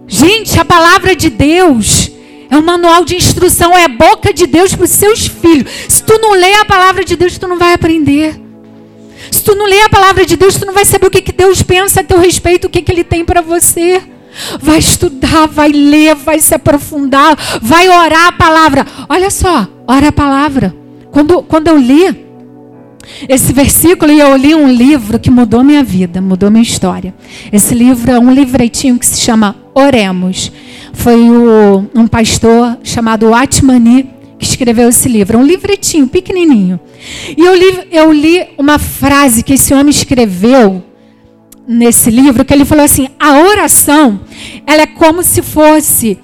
Gente, 0.08 0.60
a 0.60 0.66
palavra 0.66 1.16
de 1.16 1.30
Deus 1.30 2.10
é 2.50 2.58
um 2.58 2.64
manual 2.64 3.06
de 3.06 3.16
instrução, 3.16 3.72
é 3.78 3.84
a 3.84 3.88
boca 3.88 4.34
de 4.34 4.48
Deus 4.48 4.74
para 4.74 4.86
os 4.86 4.90
seus 4.90 5.28
filhos. 5.28 5.72
Se 5.88 6.02
tu 6.02 6.18
não 6.18 6.32
lê 6.32 6.56
a 6.56 6.66
palavra 6.66 7.06
de 7.06 7.16
Deus, 7.16 7.38
tu 7.38 7.48
não 7.48 7.60
vai 7.60 7.74
aprender. 7.74 8.42
Se 9.30 9.44
tu 9.44 9.54
não 9.54 9.68
lê 9.68 9.82
a 9.82 9.90
palavra 9.90 10.26
de 10.26 10.36
Deus, 10.36 10.56
tu 10.56 10.66
não 10.66 10.74
vai 10.74 10.84
saber 10.84 11.06
o 11.06 11.12
que, 11.12 11.22
que 11.22 11.32
Deus 11.32 11.62
pensa 11.62 12.02
a 12.02 12.04
teu 12.04 12.18
respeito, 12.18 12.66
o 12.66 12.70
que, 12.72 12.82
que 12.82 12.92
Ele 12.92 13.04
tem 13.04 13.24
para 13.24 13.42
você. 13.42 14.02
Vai 14.60 14.80
estudar, 14.80 15.48
vai 15.48 15.70
ler, 15.70 16.16
vai 16.16 16.40
se 16.40 16.56
aprofundar, 16.56 17.38
vai 17.62 17.88
orar 17.90 18.28
a 18.28 18.32
palavra. 18.32 18.86
Olha 19.10 19.30
só, 19.30 19.68
ora 19.88 20.10
a 20.10 20.12
palavra. 20.12 20.76
Quando, 21.12 21.44
quando 21.44 21.68
eu 21.68 21.78
li 21.78 22.24
esse 23.28 23.52
versículo, 23.52 24.12
eu 24.12 24.36
li 24.36 24.56
um 24.56 24.68
livro 24.68 25.20
que 25.20 25.30
mudou 25.30 25.64
minha 25.64 25.84
vida, 25.84 26.22
mudou 26.22 26.50
minha 26.50 26.64
história. 26.64 27.14
Esse 27.52 27.76
livro 27.76 28.12
é 28.12 28.20
um 28.20 28.32
livretinho 28.32 28.98
que 28.98 29.06
se 29.06 29.20
chama 29.20 29.56
Oremos. 29.74 30.52
Foi 30.94 31.30
o, 31.30 31.86
um 31.94 32.08
pastor 32.08 32.78
chamado 32.84 33.34
Atmani 33.34 34.10
que 34.40 34.46
escreveu 34.46 34.90
esse 34.90 35.10
livro. 35.10 35.38
É 35.38 35.40
um 35.40 35.46
livretinho 35.46 36.08
pequenininho. 36.08 36.80
E 37.38 37.42
eu 37.42 37.56
li, 37.56 37.88
eu 37.92 38.12
li 38.12 38.48
uma 38.58 38.80
frase 38.80 39.44
que 39.44 39.54
esse 39.54 39.74
homem 39.74 39.90
escreveu 39.90 40.84
nesse 41.68 42.10
livro 42.10 42.46
que 42.46 42.54
ele 42.54 42.66
falou 42.66 42.86
assim: 42.86 43.10
a 43.20 43.40
oração, 43.40 44.22
ela 44.66 44.84
é 44.84 44.88
como 44.88 45.24
se 45.24 45.42
fosse 45.42 46.20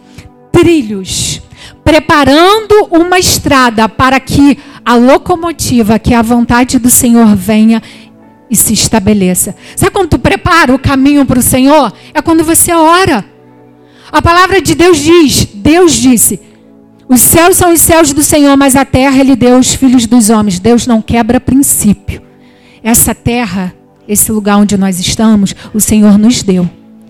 trilhos 0.52 1.41
preparando 1.89 2.88
uma 2.91 3.17
estrada 3.17 3.89
para 3.89 4.19
que 4.19 4.60
a 4.86 4.93
locomotiva, 4.93 5.97
que 5.97 6.13
é 6.13 6.17
a 6.17 6.21
vontade 6.21 6.78
do 6.78 6.88
Senhor 6.88 7.36
venha 7.36 7.82
e 8.47 8.56
se 8.56 8.73
estabeleça. 8.73 9.56
Sabe 9.75 9.91
quando 9.91 10.10
tu 10.10 10.19
prepara 10.19 10.71
o 10.71 10.78
caminho 10.78 11.25
para 11.25 11.39
o 11.39 11.41
Senhor? 11.41 11.91
É 12.13 12.21
quando 12.21 12.43
você 12.43 12.71
ora. 12.71 13.25
A 14.12 14.21
palavra 14.21 14.62
de 14.62 14.75
Deus 14.75 14.99
diz, 14.99 15.45
Deus 15.45 15.93
disse, 15.93 16.39
os 17.08 17.21
céus 17.21 17.58
são 17.58 17.73
os 17.73 17.82
céus 17.82 18.13
do 18.13 18.21
Senhor, 18.21 18.56
mas 18.56 18.75
a 18.75 18.86
terra 18.86 19.19
ele 19.19 19.36
deu 19.36 19.56
aos 19.56 19.73
filhos 19.73 20.06
dos 20.06 20.30
homens. 20.30 20.60
Deus 20.60 20.86
não 20.86 21.02
quebra 21.02 21.39
princípio. 21.39 22.21
Essa 22.84 23.15
terra 23.15 23.73
esse 24.10 24.32
lugar 24.32 24.58
onde 24.58 24.76
nós 24.76 25.00
estamos, 25.00 25.56
o 25.72 25.80
Senhor 25.80 26.17
nos 26.17 26.41
deu. 26.41 26.67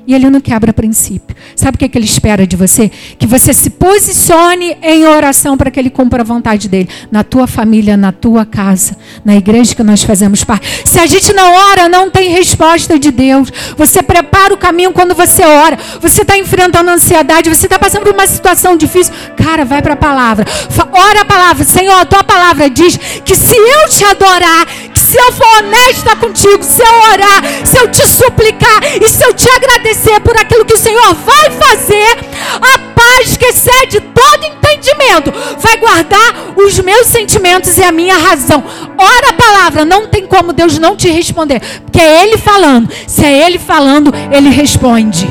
E 0.09 0.13
ele 0.15 0.27
não 0.27 0.41
quebra 0.41 0.73
princípio. 0.73 1.35
Sabe 1.55 1.75
o 1.75 1.77
que, 1.77 1.85
é 1.85 1.87
que 1.87 1.95
ele 1.95 2.05
espera 2.05 2.47
de 2.47 2.55
você? 2.55 2.89
Que 3.19 3.27
você 3.27 3.53
se 3.53 3.69
posicione 3.69 4.75
em 4.81 5.05
oração 5.05 5.55
para 5.55 5.69
que 5.69 5.79
ele 5.79 5.91
cumpra 5.91 6.23
a 6.23 6.25
vontade 6.25 6.67
dele. 6.67 6.89
Na 7.11 7.23
tua 7.23 7.45
família, 7.45 7.95
na 7.95 8.11
tua 8.11 8.43
casa, 8.43 8.97
na 9.23 9.35
igreja 9.35 9.75
que 9.75 9.83
nós 9.83 10.01
fazemos 10.01 10.43
parte. 10.43 10.81
Se 10.83 10.97
a 10.99 11.05
gente 11.05 11.31
não 11.31 11.53
ora, 11.53 11.87
não 11.87 12.09
tem 12.09 12.31
resposta 12.31 12.97
de 12.97 13.11
Deus. 13.11 13.53
Você 13.77 14.01
prepara 14.01 14.51
o 14.51 14.57
caminho 14.57 14.91
quando 14.91 15.13
você 15.13 15.43
ora. 15.43 15.77
Você 16.01 16.23
está 16.23 16.35
enfrentando 16.35 16.89
ansiedade, 16.89 17.47
você 17.47 17.67
está 17.67 17.77
passando 17.77 18.01
por 18.01 18.13
uma 18.15 18.25
situação 18.25 18.75
difícil. 18.75 19.13
Cara, 19.37 19.63
vai 19.63 19.83
para 19.83 19.93
a 19.93 19.97
palavra. 19.97 20.43
Ora 20.91 21.21
a 21.21 21.25
palavra. 21.25 21.63
Senhor, 21.63 21.99
a 21.99 22.05
tua 22.05 22.23
palavra 22.23 22.67
diz 22.67 22.97
que 23.23 23.35
se 23.35 23.55
eu 23.55 23.89
te 23.89 24.03
adorar, 24.05 24.65
se 25.09 25.17
eu 25.17 25.31
for 25.31 25.47
honesta 25.57 26.15
contigo, 26.17 26.63
se 26.63 26.83
eu 26.83 26.93
orar, 27.11 27.41
se 27.65 27.79
eu 27.79 27.89
te 27.89 28.05
suplicar 28.05 28.79
e 29.01 29.09
se 29.09 29.25
eu 29.25 29.33
te 29.33 29.49
agradecer, 29.49 30.19
por 30.19 30.37
aquilo 30.37 30.63
que 30.63 30.75
o 30.75 30.77
Senhor 30.77 31.15
vai 31.15 31.49
fazer, 31.49 32.19
a 32.61 32.77
paz 32.93 33.35
que 33.35 33.45
excede 33.45 34.01
todo 34.01 34.45
entendimento 34.45 35.33
vai 35.57 35.77
guardar 35.77 36.53
os 36.55 36.77
meus 36.81 37.07
sentimentos 37.07 37.75
e 37.79 37.83
a 37.83 37.91
minha 37.91 38.17
razão. 38.17 38.63
Ora 38.95 39.29
a 39.29 39.33
palavra, 39.33 39.83
não 39.83 40.05
tem 40.05 40.27
como 40.27 40.53
Deus 40.53 40.77
não 40.77 40.95
te 40.95 41.09
responder, 41.09 41.59
porque 41.83 41.99
é 41.99 42.21
Ele 42.21 42.37
falando. 42.37 42.87
Se 43.07 43.25
é 43.25 43.47
Ele 43.47 43.57
falando, 43.57 44.13
Ele 44.31 44.49
responde. 44.49 45.27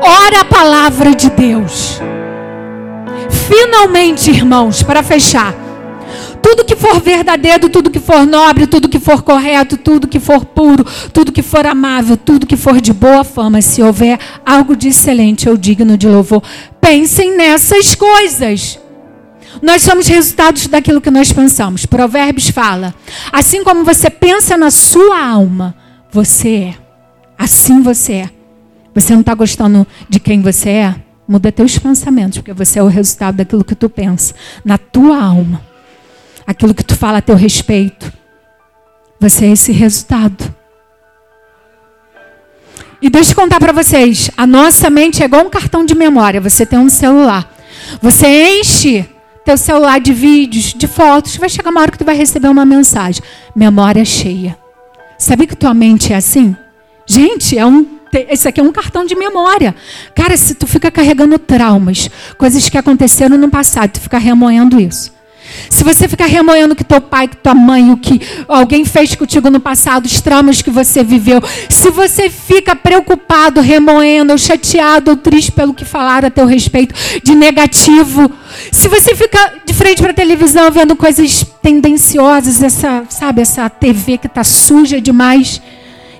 Ora 0.00 0.40
a 0.40 0.44
palavra 0.44 1.14
de 1.14 1.30
Deus. 1.30 2.00
finalmente, 3.48 4.30
irmãos, 4.30 4.82
para 4.82 5.02
fechar, 5.02 5.54
tudo 6.42 6.64
que 6.64 6.74
for 6.74 7.00
verdadeiro, 7.00 7.68
tudo 7.68 7.90
que 7.90 8.00
for 8.00 8.26
nobre, 8.26 8.66
tudo 8.66 8.88
que 8.88 8.98
for 8.98 9.22
correto, 9.22 9.76
tudo 9.76 10.08
que 10.08 10.18
for 10.18 10.44
puro, 10.44 10.84
tudo 11.12 11.30
que 11.30 11.40
for 11.40 11.64
amável, 11.64 12.16
tudo 12.16 12.46
que 12.46 12.56
for 12.56 12.80
de 12.80 12.92
boa 12.92 13.22
fama, 13.22 13.62
se 13.62 13.80
houver 13.80 14.18
algo 14.44 14.74
de 14.74 14.88
excelente 14.88 15.48
ou 15.48 15.56
digno 15.56 15.96
de 15.96 16.08
louvor, 16.08 16.42
pensem 16.80 17.36
nessas 17.36 17.94
coisas. 17.94 18.78
Nós 19.62 19.82
somos 19.82 20.08
resultados 20.08 20.66
daquilo 20.66 21.00
que 21.00 21.10
nós 21.10 21.32
pensamos. 21.32 21.86
Provérbios 21.86 22.48
fala: 22.48 22.92
assim 23.32 23.62
como 23.62 23.84
você 23.84 24.10
pensa 24.10 24.56
na 24.56 24.70
sua 24.70 25.24
alma, 25.24 25.74
você 26.10 26.48
é. 26.48 26.74
Assim 27.38 27.82
você 27.82 28.12
é. 28.14 28.30
Você 28.94 29.12
não 29.12 29.20
está 29.20 29.34
gostando 29.34 29.86
de 30.08 30.18
quem 30.18 30.42
você 30.42 30.70
é? 30.70 30.94
Muda 31.26 31.52
teus 31.52 31.78
pensamentos, 31.78 32.38
porque 32.38 32.52
você 32.52 32.78
é 32.78 32.82
o 32.82 32.88
resultado 32.88 33.36
daquilo 33.36 33.64
que 33.64 33.74
tu 33.74 33.88
pensa 33.88 34.34
na 34.64 34.76
tua 34.76 35.22
alma 35.22 35.71
aquilo 36.52 36.74
que 36.74 36.84
tu 36.84 36.96
fala 36.96 37.18
a 37.18 37.22
teu 37.22 37.34
respeito. 37.34 38.12
Você 39.20 39.46
é 39.46 39.52
esse 39.52 39.72
resultado. 39.72 40.54
E 43.00 43.10
deixa 43.10 43.32
eu 43.32 43.36
contar 43.36 43.58
para 43.58 43.72
vocês, 43.72 44.30
a 44.36 44.46
nossa 44.46 44.88
mente 44.88 45.22
é 45.22 45.26
igual 45.26 45.44
um 45.44 45.50
cartão 45.50 45.84
de 45.84 45.94
memória. 45.94 46.40
Você 46.40 46.64
tem 46.64 46.78
um 46.78 46.88
celular. 46.88 47.52
Você 48.00 48.58
enche 48.60 49.04
teu 49.44 49.56
celular 49.56 50.00
de 50.00 50.12
vídeos, 50.12 50.72
de 50.72 50.86
fotos, 50.86 51.36
vai 51.36 51.48
chegar 51.48 51.70
uma 51.70 51.80
hora 51.80 51.90
que 51.90 51.98
tu 51.98 52.04
vai 52.04 52.16
receber 52.16 52.48
uma 52.48 52.64
mensagem. 52.64 53.22
Memória 53.56 54.04
cheia. 54.04 54.56
Sabia 55.18 55.46
que 55.46 55.56
tua 55.56 55.74
mente 55.74 56.12
é 56.12 56.16
assim? 56.16 56.56
Gente, 57.06 57.58
é 57.58 57.66
um 57.66 58.00
esse 58.28 58.46
aqui 58.46 58.60
é 58.60 58.62
um 58.62 58.72
cartão 58.72 59.06
de 59.06 59.14
memória. 59.14 59.74
Cara, 60.14 60.36
se 60.36 60.54
tu 60.54 60.66
fica 60.66 60.90
carregando 60.90 61.38
traumas, 61.38 62.10
coisas 62.36 62.68
que 62.68 62.76
aconteceram 62.76 63.38
no 63.38 63.48
passado, 63.48 63.92
tu 63.92 64.00
fica 64.00 64.18
remoendo 64.18 64.78
isso. 64.78 65.10
Se 65.68 65.84
você 65.84 66.08
ficar 66.08 66.26
remoendo 66.26 66.74
que 66.74 66.84
teu 66.84 67.00
pai, 67.00 67.28
que 67.28 67.36
tua 67.36 67.54
mãe, 67.54 67.90
o 67.90 67.96
que 67.96 68.20
alguém 68.48 68.84
fez 68.84 69.14
contigo 69.14 69.50
no 69.50 69.60
passado, 69.60 70.06
os 70.06 70.20
traumas 70.20 70.62
que 70.62 70.70
você 70.70 71.02
viveu, 71.02 71.42
se 71.68 71.90
você 71.90 72.30
fica 72.30 72.74
preocupado, 72.74 73.60
remoendo, 73.60 74.32
ou 74.32 74.38
chateado, 74.38 75.10
ou 75.10 75.16
triste 75.16 75.52
pelo 75.52 75.74
que 75.74 75.84
falaram 75.84 76.28
a 76.28 76.30
teu 76.30 76.46
respeito 76.46 76.94
de 77.22 77.34
negativo, 77.34 78.30
se 78.70 78.88
você 78.88 79.14
fica 79.14 79.54
de 79.64 79.72
frente 79.72 80.02
para 80.02 80.10
a 80.10 80.14
televisão 80.14 80.70
vendo 80.70 80.94
coisas 80.94 81.44
tendenciosas, 81.62 82.62
essa, 82.62 83.04
sabe, 83.08 83.42
essa 83.42 83.68
TV 83.68 84.18
que 84.18 84.26
está 84.26 84.44
suja 84.44 85.00
demais, 85.00 85.60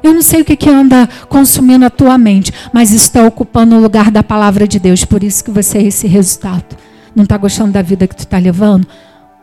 eu 0.03 0.13
não 0.13 0.23
sei 0.23 0.41
o 0.41 0.45
que, 0.45 0.57
que 0.57 0.69
anda 0.69 1.09
consumindo 1.29 1.85
a 1.85 1.91
tua 1.91 2.19
mente, 2.19 2.53
mas 2.73 2.93
está 2.93 3.25
ocupando 3.25 3.77
o 3.77 3.81
lugar 3.81 4.11
da 4.11 4.23
palavra 4.23 4.67
de 4.67 4.81
Deus, 4.81 5.05
por 5.05 5.23
isso 5.23 5.45
que 5.45 5.51
você 5.51 5.79
é 5.79 5.83
esse 5.85 6.07
resultado. 6.07 6.77
Não 7.15 7.25
está 7.25 7.37
gostando 7.37 7.73
da 7.73 7.83
vida 7.83 8.09
que 8.09 8.17
tu 8.17 8.21
está 8.25 8.39
levando? 8.39 8.87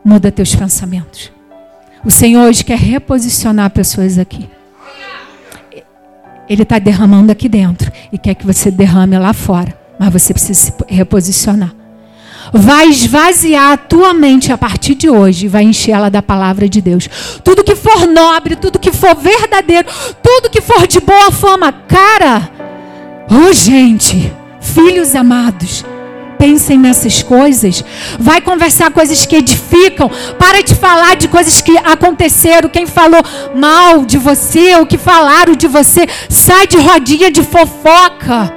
Muda 0.03 0.31
teus 0.31 0.55
pensamentos. 0.55 1.31
O 2.03 2.11
Senhor 2.11 2.47
hoje 2.47 2.63
quer 2.63 2.77
reposicionar 2.77 3.69
pessoas 3.71 4.17
aqui. 4.17 4.49
Ele 6.49 6.63
está 6.63 6.79
derramando 6.79 7.31
aqui 7.31 7.47
dentro 7.47 7.91
e 8.11 8.17
quer 8.17 8.33
que 8.33 8.45
você 8.45 8.71
derrame 8.71 9.17
lá 9.19 9.33
fora. 9.33 9.77
Mas 9.99 10.13
você 10.13 10.33
precisa 10.33 10.59
se 10.59 10.73
reposicionar. 10.87 11.73
Vai 12.51 12.87
esvaziar 12.87 13.73
a 13.73 13.77
tua 13.77 14.13
mente 14.13 14.51
a 14.51 14.57
partir 14.57 14.95
de 14.95 15.09
hoje 15.09 15.47
vai 15.47 15.63
encher 15.63 15.91
ela 15.91 16.09
da 16.09 16.21
palavra 16.21 16.67
de 16.67 16.81
Deus. 16.81 17.07
Tudo 17.43 17.63
que 17.63 17.75
for 17.75 18.07
nobre, 18.07 18.55
tudo 18.55 18.79
que 18.79 18.91
for 18.91 19.15
verdadeiro, 19.15 19.87
tudo 20.23 20.49
que 20.49 20.61
for 20.61 20.87
de 20.87 20.99
boa 20.99 21.31
fama, 21.31 21.71
cara. 21.71 22.49
Oh, 23.29 23.53
gente, 23.53 24.33
filhos 24.59 25.15
amados, 25.15 25.85
pensem 26.39 26.79
nessas 26.79 27.21
coisas. 27.21 27.83
Vai 28.17 28.39
conversar 28.39 28.89
coisas 28.91 29.25
que 29.25 29.35
edificam. 29.35 30.09
Para 30.39 30.63
de 30.63 30.73
falar 30.73 31.17
de 31.17 31.27
coisas 31.27 31.61
que 31.61 31.77
aconteceram. 31.77 32.69
Quem 32.69 32.87
falou 32.87 33.21
mal 33.53 34.05
de 34.05 34.17
você, 34.17 34.77
o 34.77 34.85
que 34.85 34.97
falaram 34.97 35.53
de 35.53 35.67
você. 35.67 36.07
Sai 36.29 36.65
de 36.65 36.77
rodinha 36.77 37.29
de 37.29 37.43
fofoca. 37.43 38.55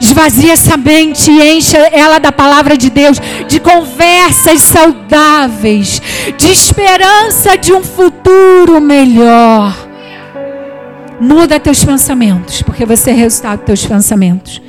Esvazia 0.00 0.52
essa 0.52 0.76
mente 0.76 1.28
e 1.28 1.56
encha 1.56 1.76
ela 1.76 2.20
da 2.20 2.30
palavra 2.30 2.76
de 2.76 2.88
Deus, 2.88 3.20
de 3.48 3.58
conversas 3.58 4.60
saudáveis, 4.62 6.00
de 6.36 6.52
esperança 6.52 7.58
de 7.58 7.72
um 7.72 7.82
futuro 7.82 8.80
melhor. 8.80 9.76
Muda 11.20 11.58
teus 11.58 11.84
pensamentos, 11.84 12.62
porque 12.62 12.86
você 12.86 13.10
é 13.10 13.14
resultado 13.14 13.58
dos 13.58 13.66
teus 13.66 13.84
pensamentos. 13.84 14.67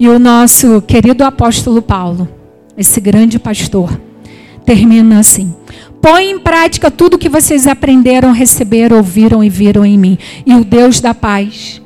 E 0.00 0.08
o 0.08 0.18
nosso 0.18 0.80
querido 0.80 1.22
apóstolo 1.24 1.82
Paulo, 1.82 2.26
esse 2.74 2.98
grande 3.02 3.38
pastor, 3.38 4.00
termina 4.64 5.18
assim: 5.18 5.54
Põe 6.00 6.30
em 6.30 6.38
prática 6.38 6.90
tudo 6.90 7.18
que 7.18 7.28
vocês 7.28 7.66
aprenderam, 7.66 8.32
receberam, 8.32 8.96
ouviram 8.96 9.44
e 9.44 9.50
viram 9.50 9.84
em 9.84 9.98
mim, 9.98 10.16
e 10.46 10.54
o 10.54 10.64
Deus 10.64 11.00
da 11.00 11.12
paz 11.12 11.82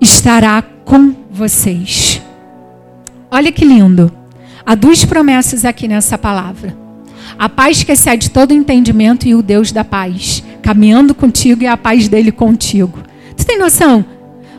estará 0.00 0.62
com 0.62 1.16
vocês. 1.28 2.22
Olha 3.28 3.50
que 3.50 3.64
lindo. 3.64 4.12
Há 4.64 4.76
duas 4.76 5.04
promessas 5.04 5.64
aqui 5.64 5.88
nessa 5.88 6.16
palavra. 6.16 6.76
A 7.36 7.48
paz 7.48 7.82
que 7.82 7.90
excede 7.90 8.30
todo 8.30 8.54
entendimento 8.54 9.26
e 9.26 9.34
o 9.34 9.42
Deus 9.42 9.72
da 9.72 9.82
paz, 9.82 10.44
caminhando 10.62 11.12
contigo 11.12 11.64
e 11.64 11.66
a 11.66 11.76
paz 11.76 12.06
dele 12.06 12.30
contigo. 12.30 13.00
Tu 13.36 13.44
tem 13.44 13.58
noção? 13.58 14.04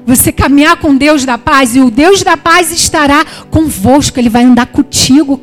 Você 0.06 0.32
caminhar 0.32 0.78
com 0.78 0.96
Deus 0.96 1.26
da 1.26 1.38
paz 1.38 1.76
e 1.76 1.80
o 1.80 1.90
Deus 1.90 2.22
da 2.24 2.38
paz 2.38 2.72
estará 2.72 3.26
convosco, 3.50 4.20
ele 4.20 4.30
vai 4.30 4.44
andar 4.44 4.68
contigo, 4.68 5.42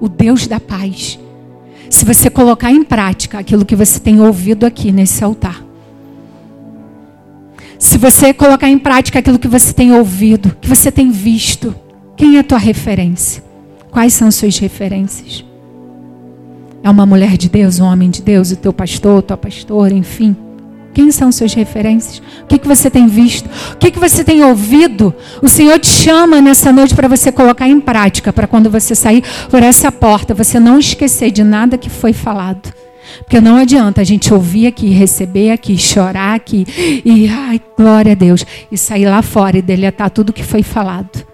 o 0.00 0.08
Deus 0.08 0.46
da 0.46 0.60
paz. 0.60 1.18
Se 1.88 2.04
você 2.04 2.28
colocar 2.28 2.70
em 2.70 2.82
prática 2.82 3.38
aquilo 3.38 3.64
que 3.64 3.74
você 3.74 3.98
tem 3.98 4.20
ouvido 4.20 4.66
aqui 4.66 4.92
nesse 4.92 5.22
altar. 5.24 5.62
Se 7.78 7.98
você 7.98 8.32
colocar 8.34 8.68
em 8.68 8.78
prática 8.78 9.18
aquilo 9.18 9.38
que 9.38 9.48
você 9.48 9.72
tem 9.72 9.92
ouvido, 9.92 10.56
que 10.60 10.68
você 10.68 10.90
tem 10.90 11.10
visto, 11.10 11.74
quem 12.16 12.36
é 12.36 12.40
a 12.40 12.44
tua 12.44 12.58
referência? 12.58 13.42
Quais 13.90 14.12
são 14.12 14.30
suas 14.30 14.58
referências? 14.58 15.44
É 16.82 16.90
uma 16.90 17.06
mulher 17.06 17.36
de 17.36 17.48
Deus, 17.48 17.80
um 17.80 17.84
homem 17.84 18.10
de 18.10 18.20
Deus, 18.22 18.50
o 18.50 18.56
teu 18.56 18.72
pastor, 18.72 19.22
tua 19.22 19.36
pastora, 19.36 19.94
enfim. 19.94 20.36
Quem 20.94 21.10
são 21.10 21.32
suas 21.32 21.52
referências? 21.52 22.22
O 22.44 22.46
que, 22.46 22.56
que 22.56 22.68
você 22.68 22.88
tem 22.88 23.08
visto? 23.08 23.50
O 23.72 23.76
que, 23.76 23.90
que 23.90 23.98
você 23.98 24.22
tem 24.22 24.44
ouvido? 24.44 25.12
O 25.42 25.48
Senhor 25.48 25.78
te 25.80 25.88
chama 25.88 26.40
nessa 26.40 26.72
noite 26.72 26.94
para 26.94 27.08
você 27.08 27.32
colocar 27.32 27.68
em 27.68 27.80
prática, 27.80 28.32
para 28.32 28.46
quando 28.46 28.70
você 28.70 28.94
sair 28.94 29.24
por 29.50 29.60
essa 29.60 29.90
porta, 29.90 30.32
você 30.32 30.60
não 30.60 30.78
esquecer 30.78 31.32
de 31.32 31.42
nada 31.42 31.76
que 31.76 31.90
foi 31.90 32.12
falado. 32.12 32.72
Porque 33.18 33.40
não 33.40 33.56
adianta 33.56 34.00
a 34.00 34.04
gente 34.04 34.32
ouvir 34.32 34.68
aqui, 34.68 34.88
receber 34.90 35.50
aqui, 35.50 35.76
chorar 35.76 36.34
aqui 36.34 36.64
e, 37.04 37.28
ai, 37.28 37.60
glória 37.76 38.12
a 38.12 38.14
Deus, 38.14 38.46
e 38.70 38.78
sair 38.78 39.06
lá 39.06 39.20
fora 39.20 39.58
e 39.58 39.62
deletar 39.62 40.10
tudo 40.10 40.32
que 40.32 40.44
foi 40.44 40.62
falado. 40.62 41.26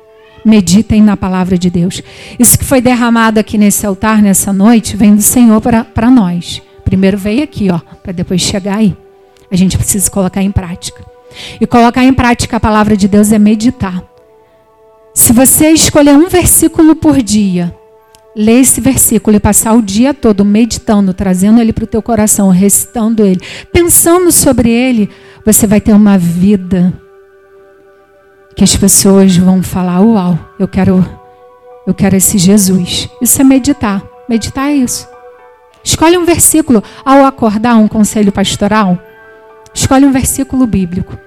Meditem 0.42 1.02
na 1.02 1.18
palavra 1.18 1.58
de 1.58 1.68
Deus. 1.68 2.02
Isso 2.38 2.58
que 2.58 2.64
foi 2.64 2.80
derramado 2.80 3.38
aqui 3.38 3.58
nesse 3.58 3.86
altar, 3.86 4.22
nessa 4.22 4.54
noite, 4.54 4.96
vem 4.96 5.14
do 5.14 5.22
Senhor 5.22 5.60
para 5.60 6.10
nós. 6.10 6.62
Primeiro 6.82 7.18
veio 7.18 7.44
aqui, 7.44 7.70
ó, 7.70 7.78
para 8.02 8.12
depois 8.12 8.40
chegar 8.40 8.78
aí. 8.78 8.96
A 9.50 9.56
gente 9.56 9.76
precisa 9.76 10.10
colocar 10.10 10.42
em 10.42 10.52
prática. 10.52 11.04
E 11.60 11.66
colocar 11.66 12.04
em 12.04 12.12
prática 12.12 12.56
a 12.56 12.60
palavra 12.60 12.96
de 12.96 13.08
Deus 13.08 13.32
é 13.32 13.38
meditar. 13.38 14.02
Se 15.14 15.32
você 15.32 15.70
escolher 15.70 16.16
um 16.16 16.28
versículo 16.28 16.94
por 16.94 17.20
dia, 17.22 17.74
ler 18.34 18.60
esse 18.60 18.80
versículo 18.80 19.36
e 19.36 19.40
passar 19.40 19.74
o 19.74 19.82
dia 19.82 20.14
todo 20.14 20.44
meditando, 20.44 21.12
trazendo 21.12 21.60
ele 21.60 21.72
para 21.72 21.84
o 21.84 21.86
teu 21.86 22.00
coração, 22.00 22.48
recitando 22.48 23.24
ele, 23.24 23.40
pensando 23.72 24.30
sobre 24.30 24.70
ele, 24.70 25.10
você 25.44 25.66
vai 25.66 25.80
ter 25.80 25.92
uma 25.92 26.16
vida 26.16 26.92
que 28.54 28.62
as 28.64 28.76
pessoas 28.76 29.36
vão 29.36 29.62
falar: 29.62 30.00
"Uau, 30.00 30.38
eu 30.58 30.68
quero 30.68 31.04
eu 31.86 31.94
quero 31.94 32.16
esse 32.16 32.38
Jesus". 32.38 33.08
Isso 33.20 33.40
é 33.40 33.44
meditar. 33.44 34.02
Meditar 34.28 34.70
é 34.70 34.74
isso. 34.74 35.08
Escolhe 35.82 36.16
um 36.16 36.24
versículo 36.24 36.84
ao 37.04 37.24
acordar 37.24 37.76
um 37.76 37.88
conselho 37.88 38.30
pastoral. 38.30 38.98
Escolhe 39.74 40.04
um 40.04 40.12
versículo 40.12 40.66
bíblico 40.66 41.18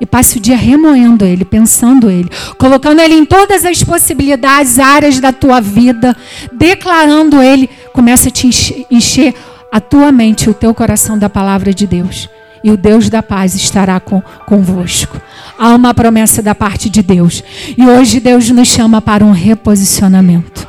e 0.00 0.06
passe 0.06 0.38
o 0.38 0.40
dia 0.40 0.56
remoendo 0.56 1.24
ele, 1.24 1.44
pensando 1.44 2.10
ele, 2.10 2.28
colocando 2.58 3.00
ele 3.00 3.14
em 3.14 3.24
todas 3.24 3.64
as 3.64 3.82
possibilidades, 3.82 4.78
áreas 4.78 5.20
da 5.20 5.32
tua 5.32 5.60
vida, 5.60 6.16
declarando 6.52 7.40
ele, 7.40 7.70
começa 7.92 8.28
a 8.28 8.32
te 8.32 8.46
encher, 8.46 8.86
encher 8.90 9.34
a 9.70 9.80
tua 9.80 10.12
mente, 10.12 10.50
o 10.50 10.54
teu 10.54 10.74
coração 10.74 11.18
da 11.18 11.28
palavra 11.28 11.72
de 11.72 11.86
Deus. 11.86 12.28
E 12.62 12.70
o 12.70 12.76
Deus 12.76 13.10
da 13.10 13.22
paz 13.22 13.54
estará 13.54 14.00
com, 14.00 14.22
convosco. 14.46 15.20
Há 15.58 15.74
uma 15.74 15.92
promessa 15.92 16.42
da 16.42 16.54
parte 16.54 16.88
de 16.88 17.02
Deus. 17.02 17.44
E 17.76 17.84
hoje 17.86 18.20
Deus 18.20 18.48
nos 18.50 18.68
chama 18.68 19.02
para 19.02 19.24
um 19.24 19.32
reposicionamento. 19.32 20.66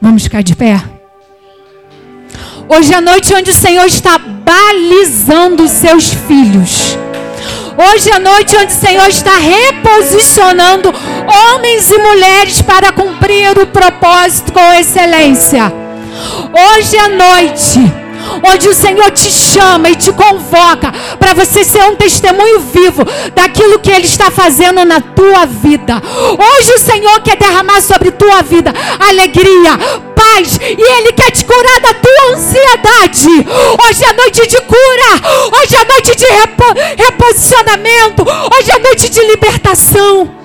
Vamos 0.00 0.22
ficar 0.22 0.42
de 0.42 0.56
pé? 0.56 0.82
Hoje 2.68 2.92
é 2.92 2.96
a 2.96 3.00
noite 3.00 3.34
onde 3.34 3.50
o 3.50 3.54
Senhor 3.54 3.86
está 3.86 4.18
balizando 4.18 5.64
os 5.64 5.70
seus 5.70 6.12
filhos. 6.12 6.96
Hoje 7.76 8.10
à 8.10 8.18
noite, 8.18 8.56
onde 8.56 8.72
o 8.72 8.76
Senhor 8.76 9.08
está 9.08 9.32
reposicionando 9.38 10.92
homens 11.54 11.90
e 11.90 11.98
mulheres 11.98 12.62
para 12.62 12.92
cumprir 12.92 13.58
o 13.58 13.66
propósito 13.66 14.52
com 14.52 14.72
excelência. 14.74 15.72
Hoje 16.52 16.96
à 16.98 17.08
noite 17.08 18.01
onde 18.42 18.68
o 18.68 18.74
Senhor 18.74 19.10
te 19.10 19.30
chama 19.30 19.90
e 19.90 19.96
te 19.96 20.12
convoca 20.12 20.92
para 21.18 21.34
você 21.34 21.64
ser 21.64 21.82
um 21.84 21.96
testemunho 21.96 22.60
vivo 22.60 23.04
daquilo 23.34 23.78
que 23.78 23.90
Ele 23.90 24.06
está 24.06 24.30
fazendo 24.30 24.84
na 24.84 25.00
tua 25.00 25.46
vida. 25.46 26.02
Hoje 26.30 26.72
o 26.72 26.78
Senhor 26.78 27.20
quer 27.22 27.36
derramar 27.36 27.80
sobre 27.80 28.10
tua 28.10 28.42
vida 28.42 28.72
alegria, 29.08 29.78
paz, 30.14 30.58
e 30.60 30.98
Ele 30.98 31.12
quer 31.12 31.30
te 31.30 31.44
curar 31.44 31.80
da 31.80 31.94
tua 31.94 32.34
ansiedade. 32.34 33.46
Hoje 33.86 34.04
é 34.04 34.12
noite 34.12 34.46
de 34.46 34.60
cura, 34.62 35.60
hoje 35.60 35.76
é 35.76 35.84
noite 35.84 36.16
de 36.16 36.26
repo 36.26 36.64
reposicionamento, 36.96 38.22
hoje 38.22 38.70
é 38.70 38.78
noite 38.78 39.08
de 39.08 39.20
libertação. 39.26 40.41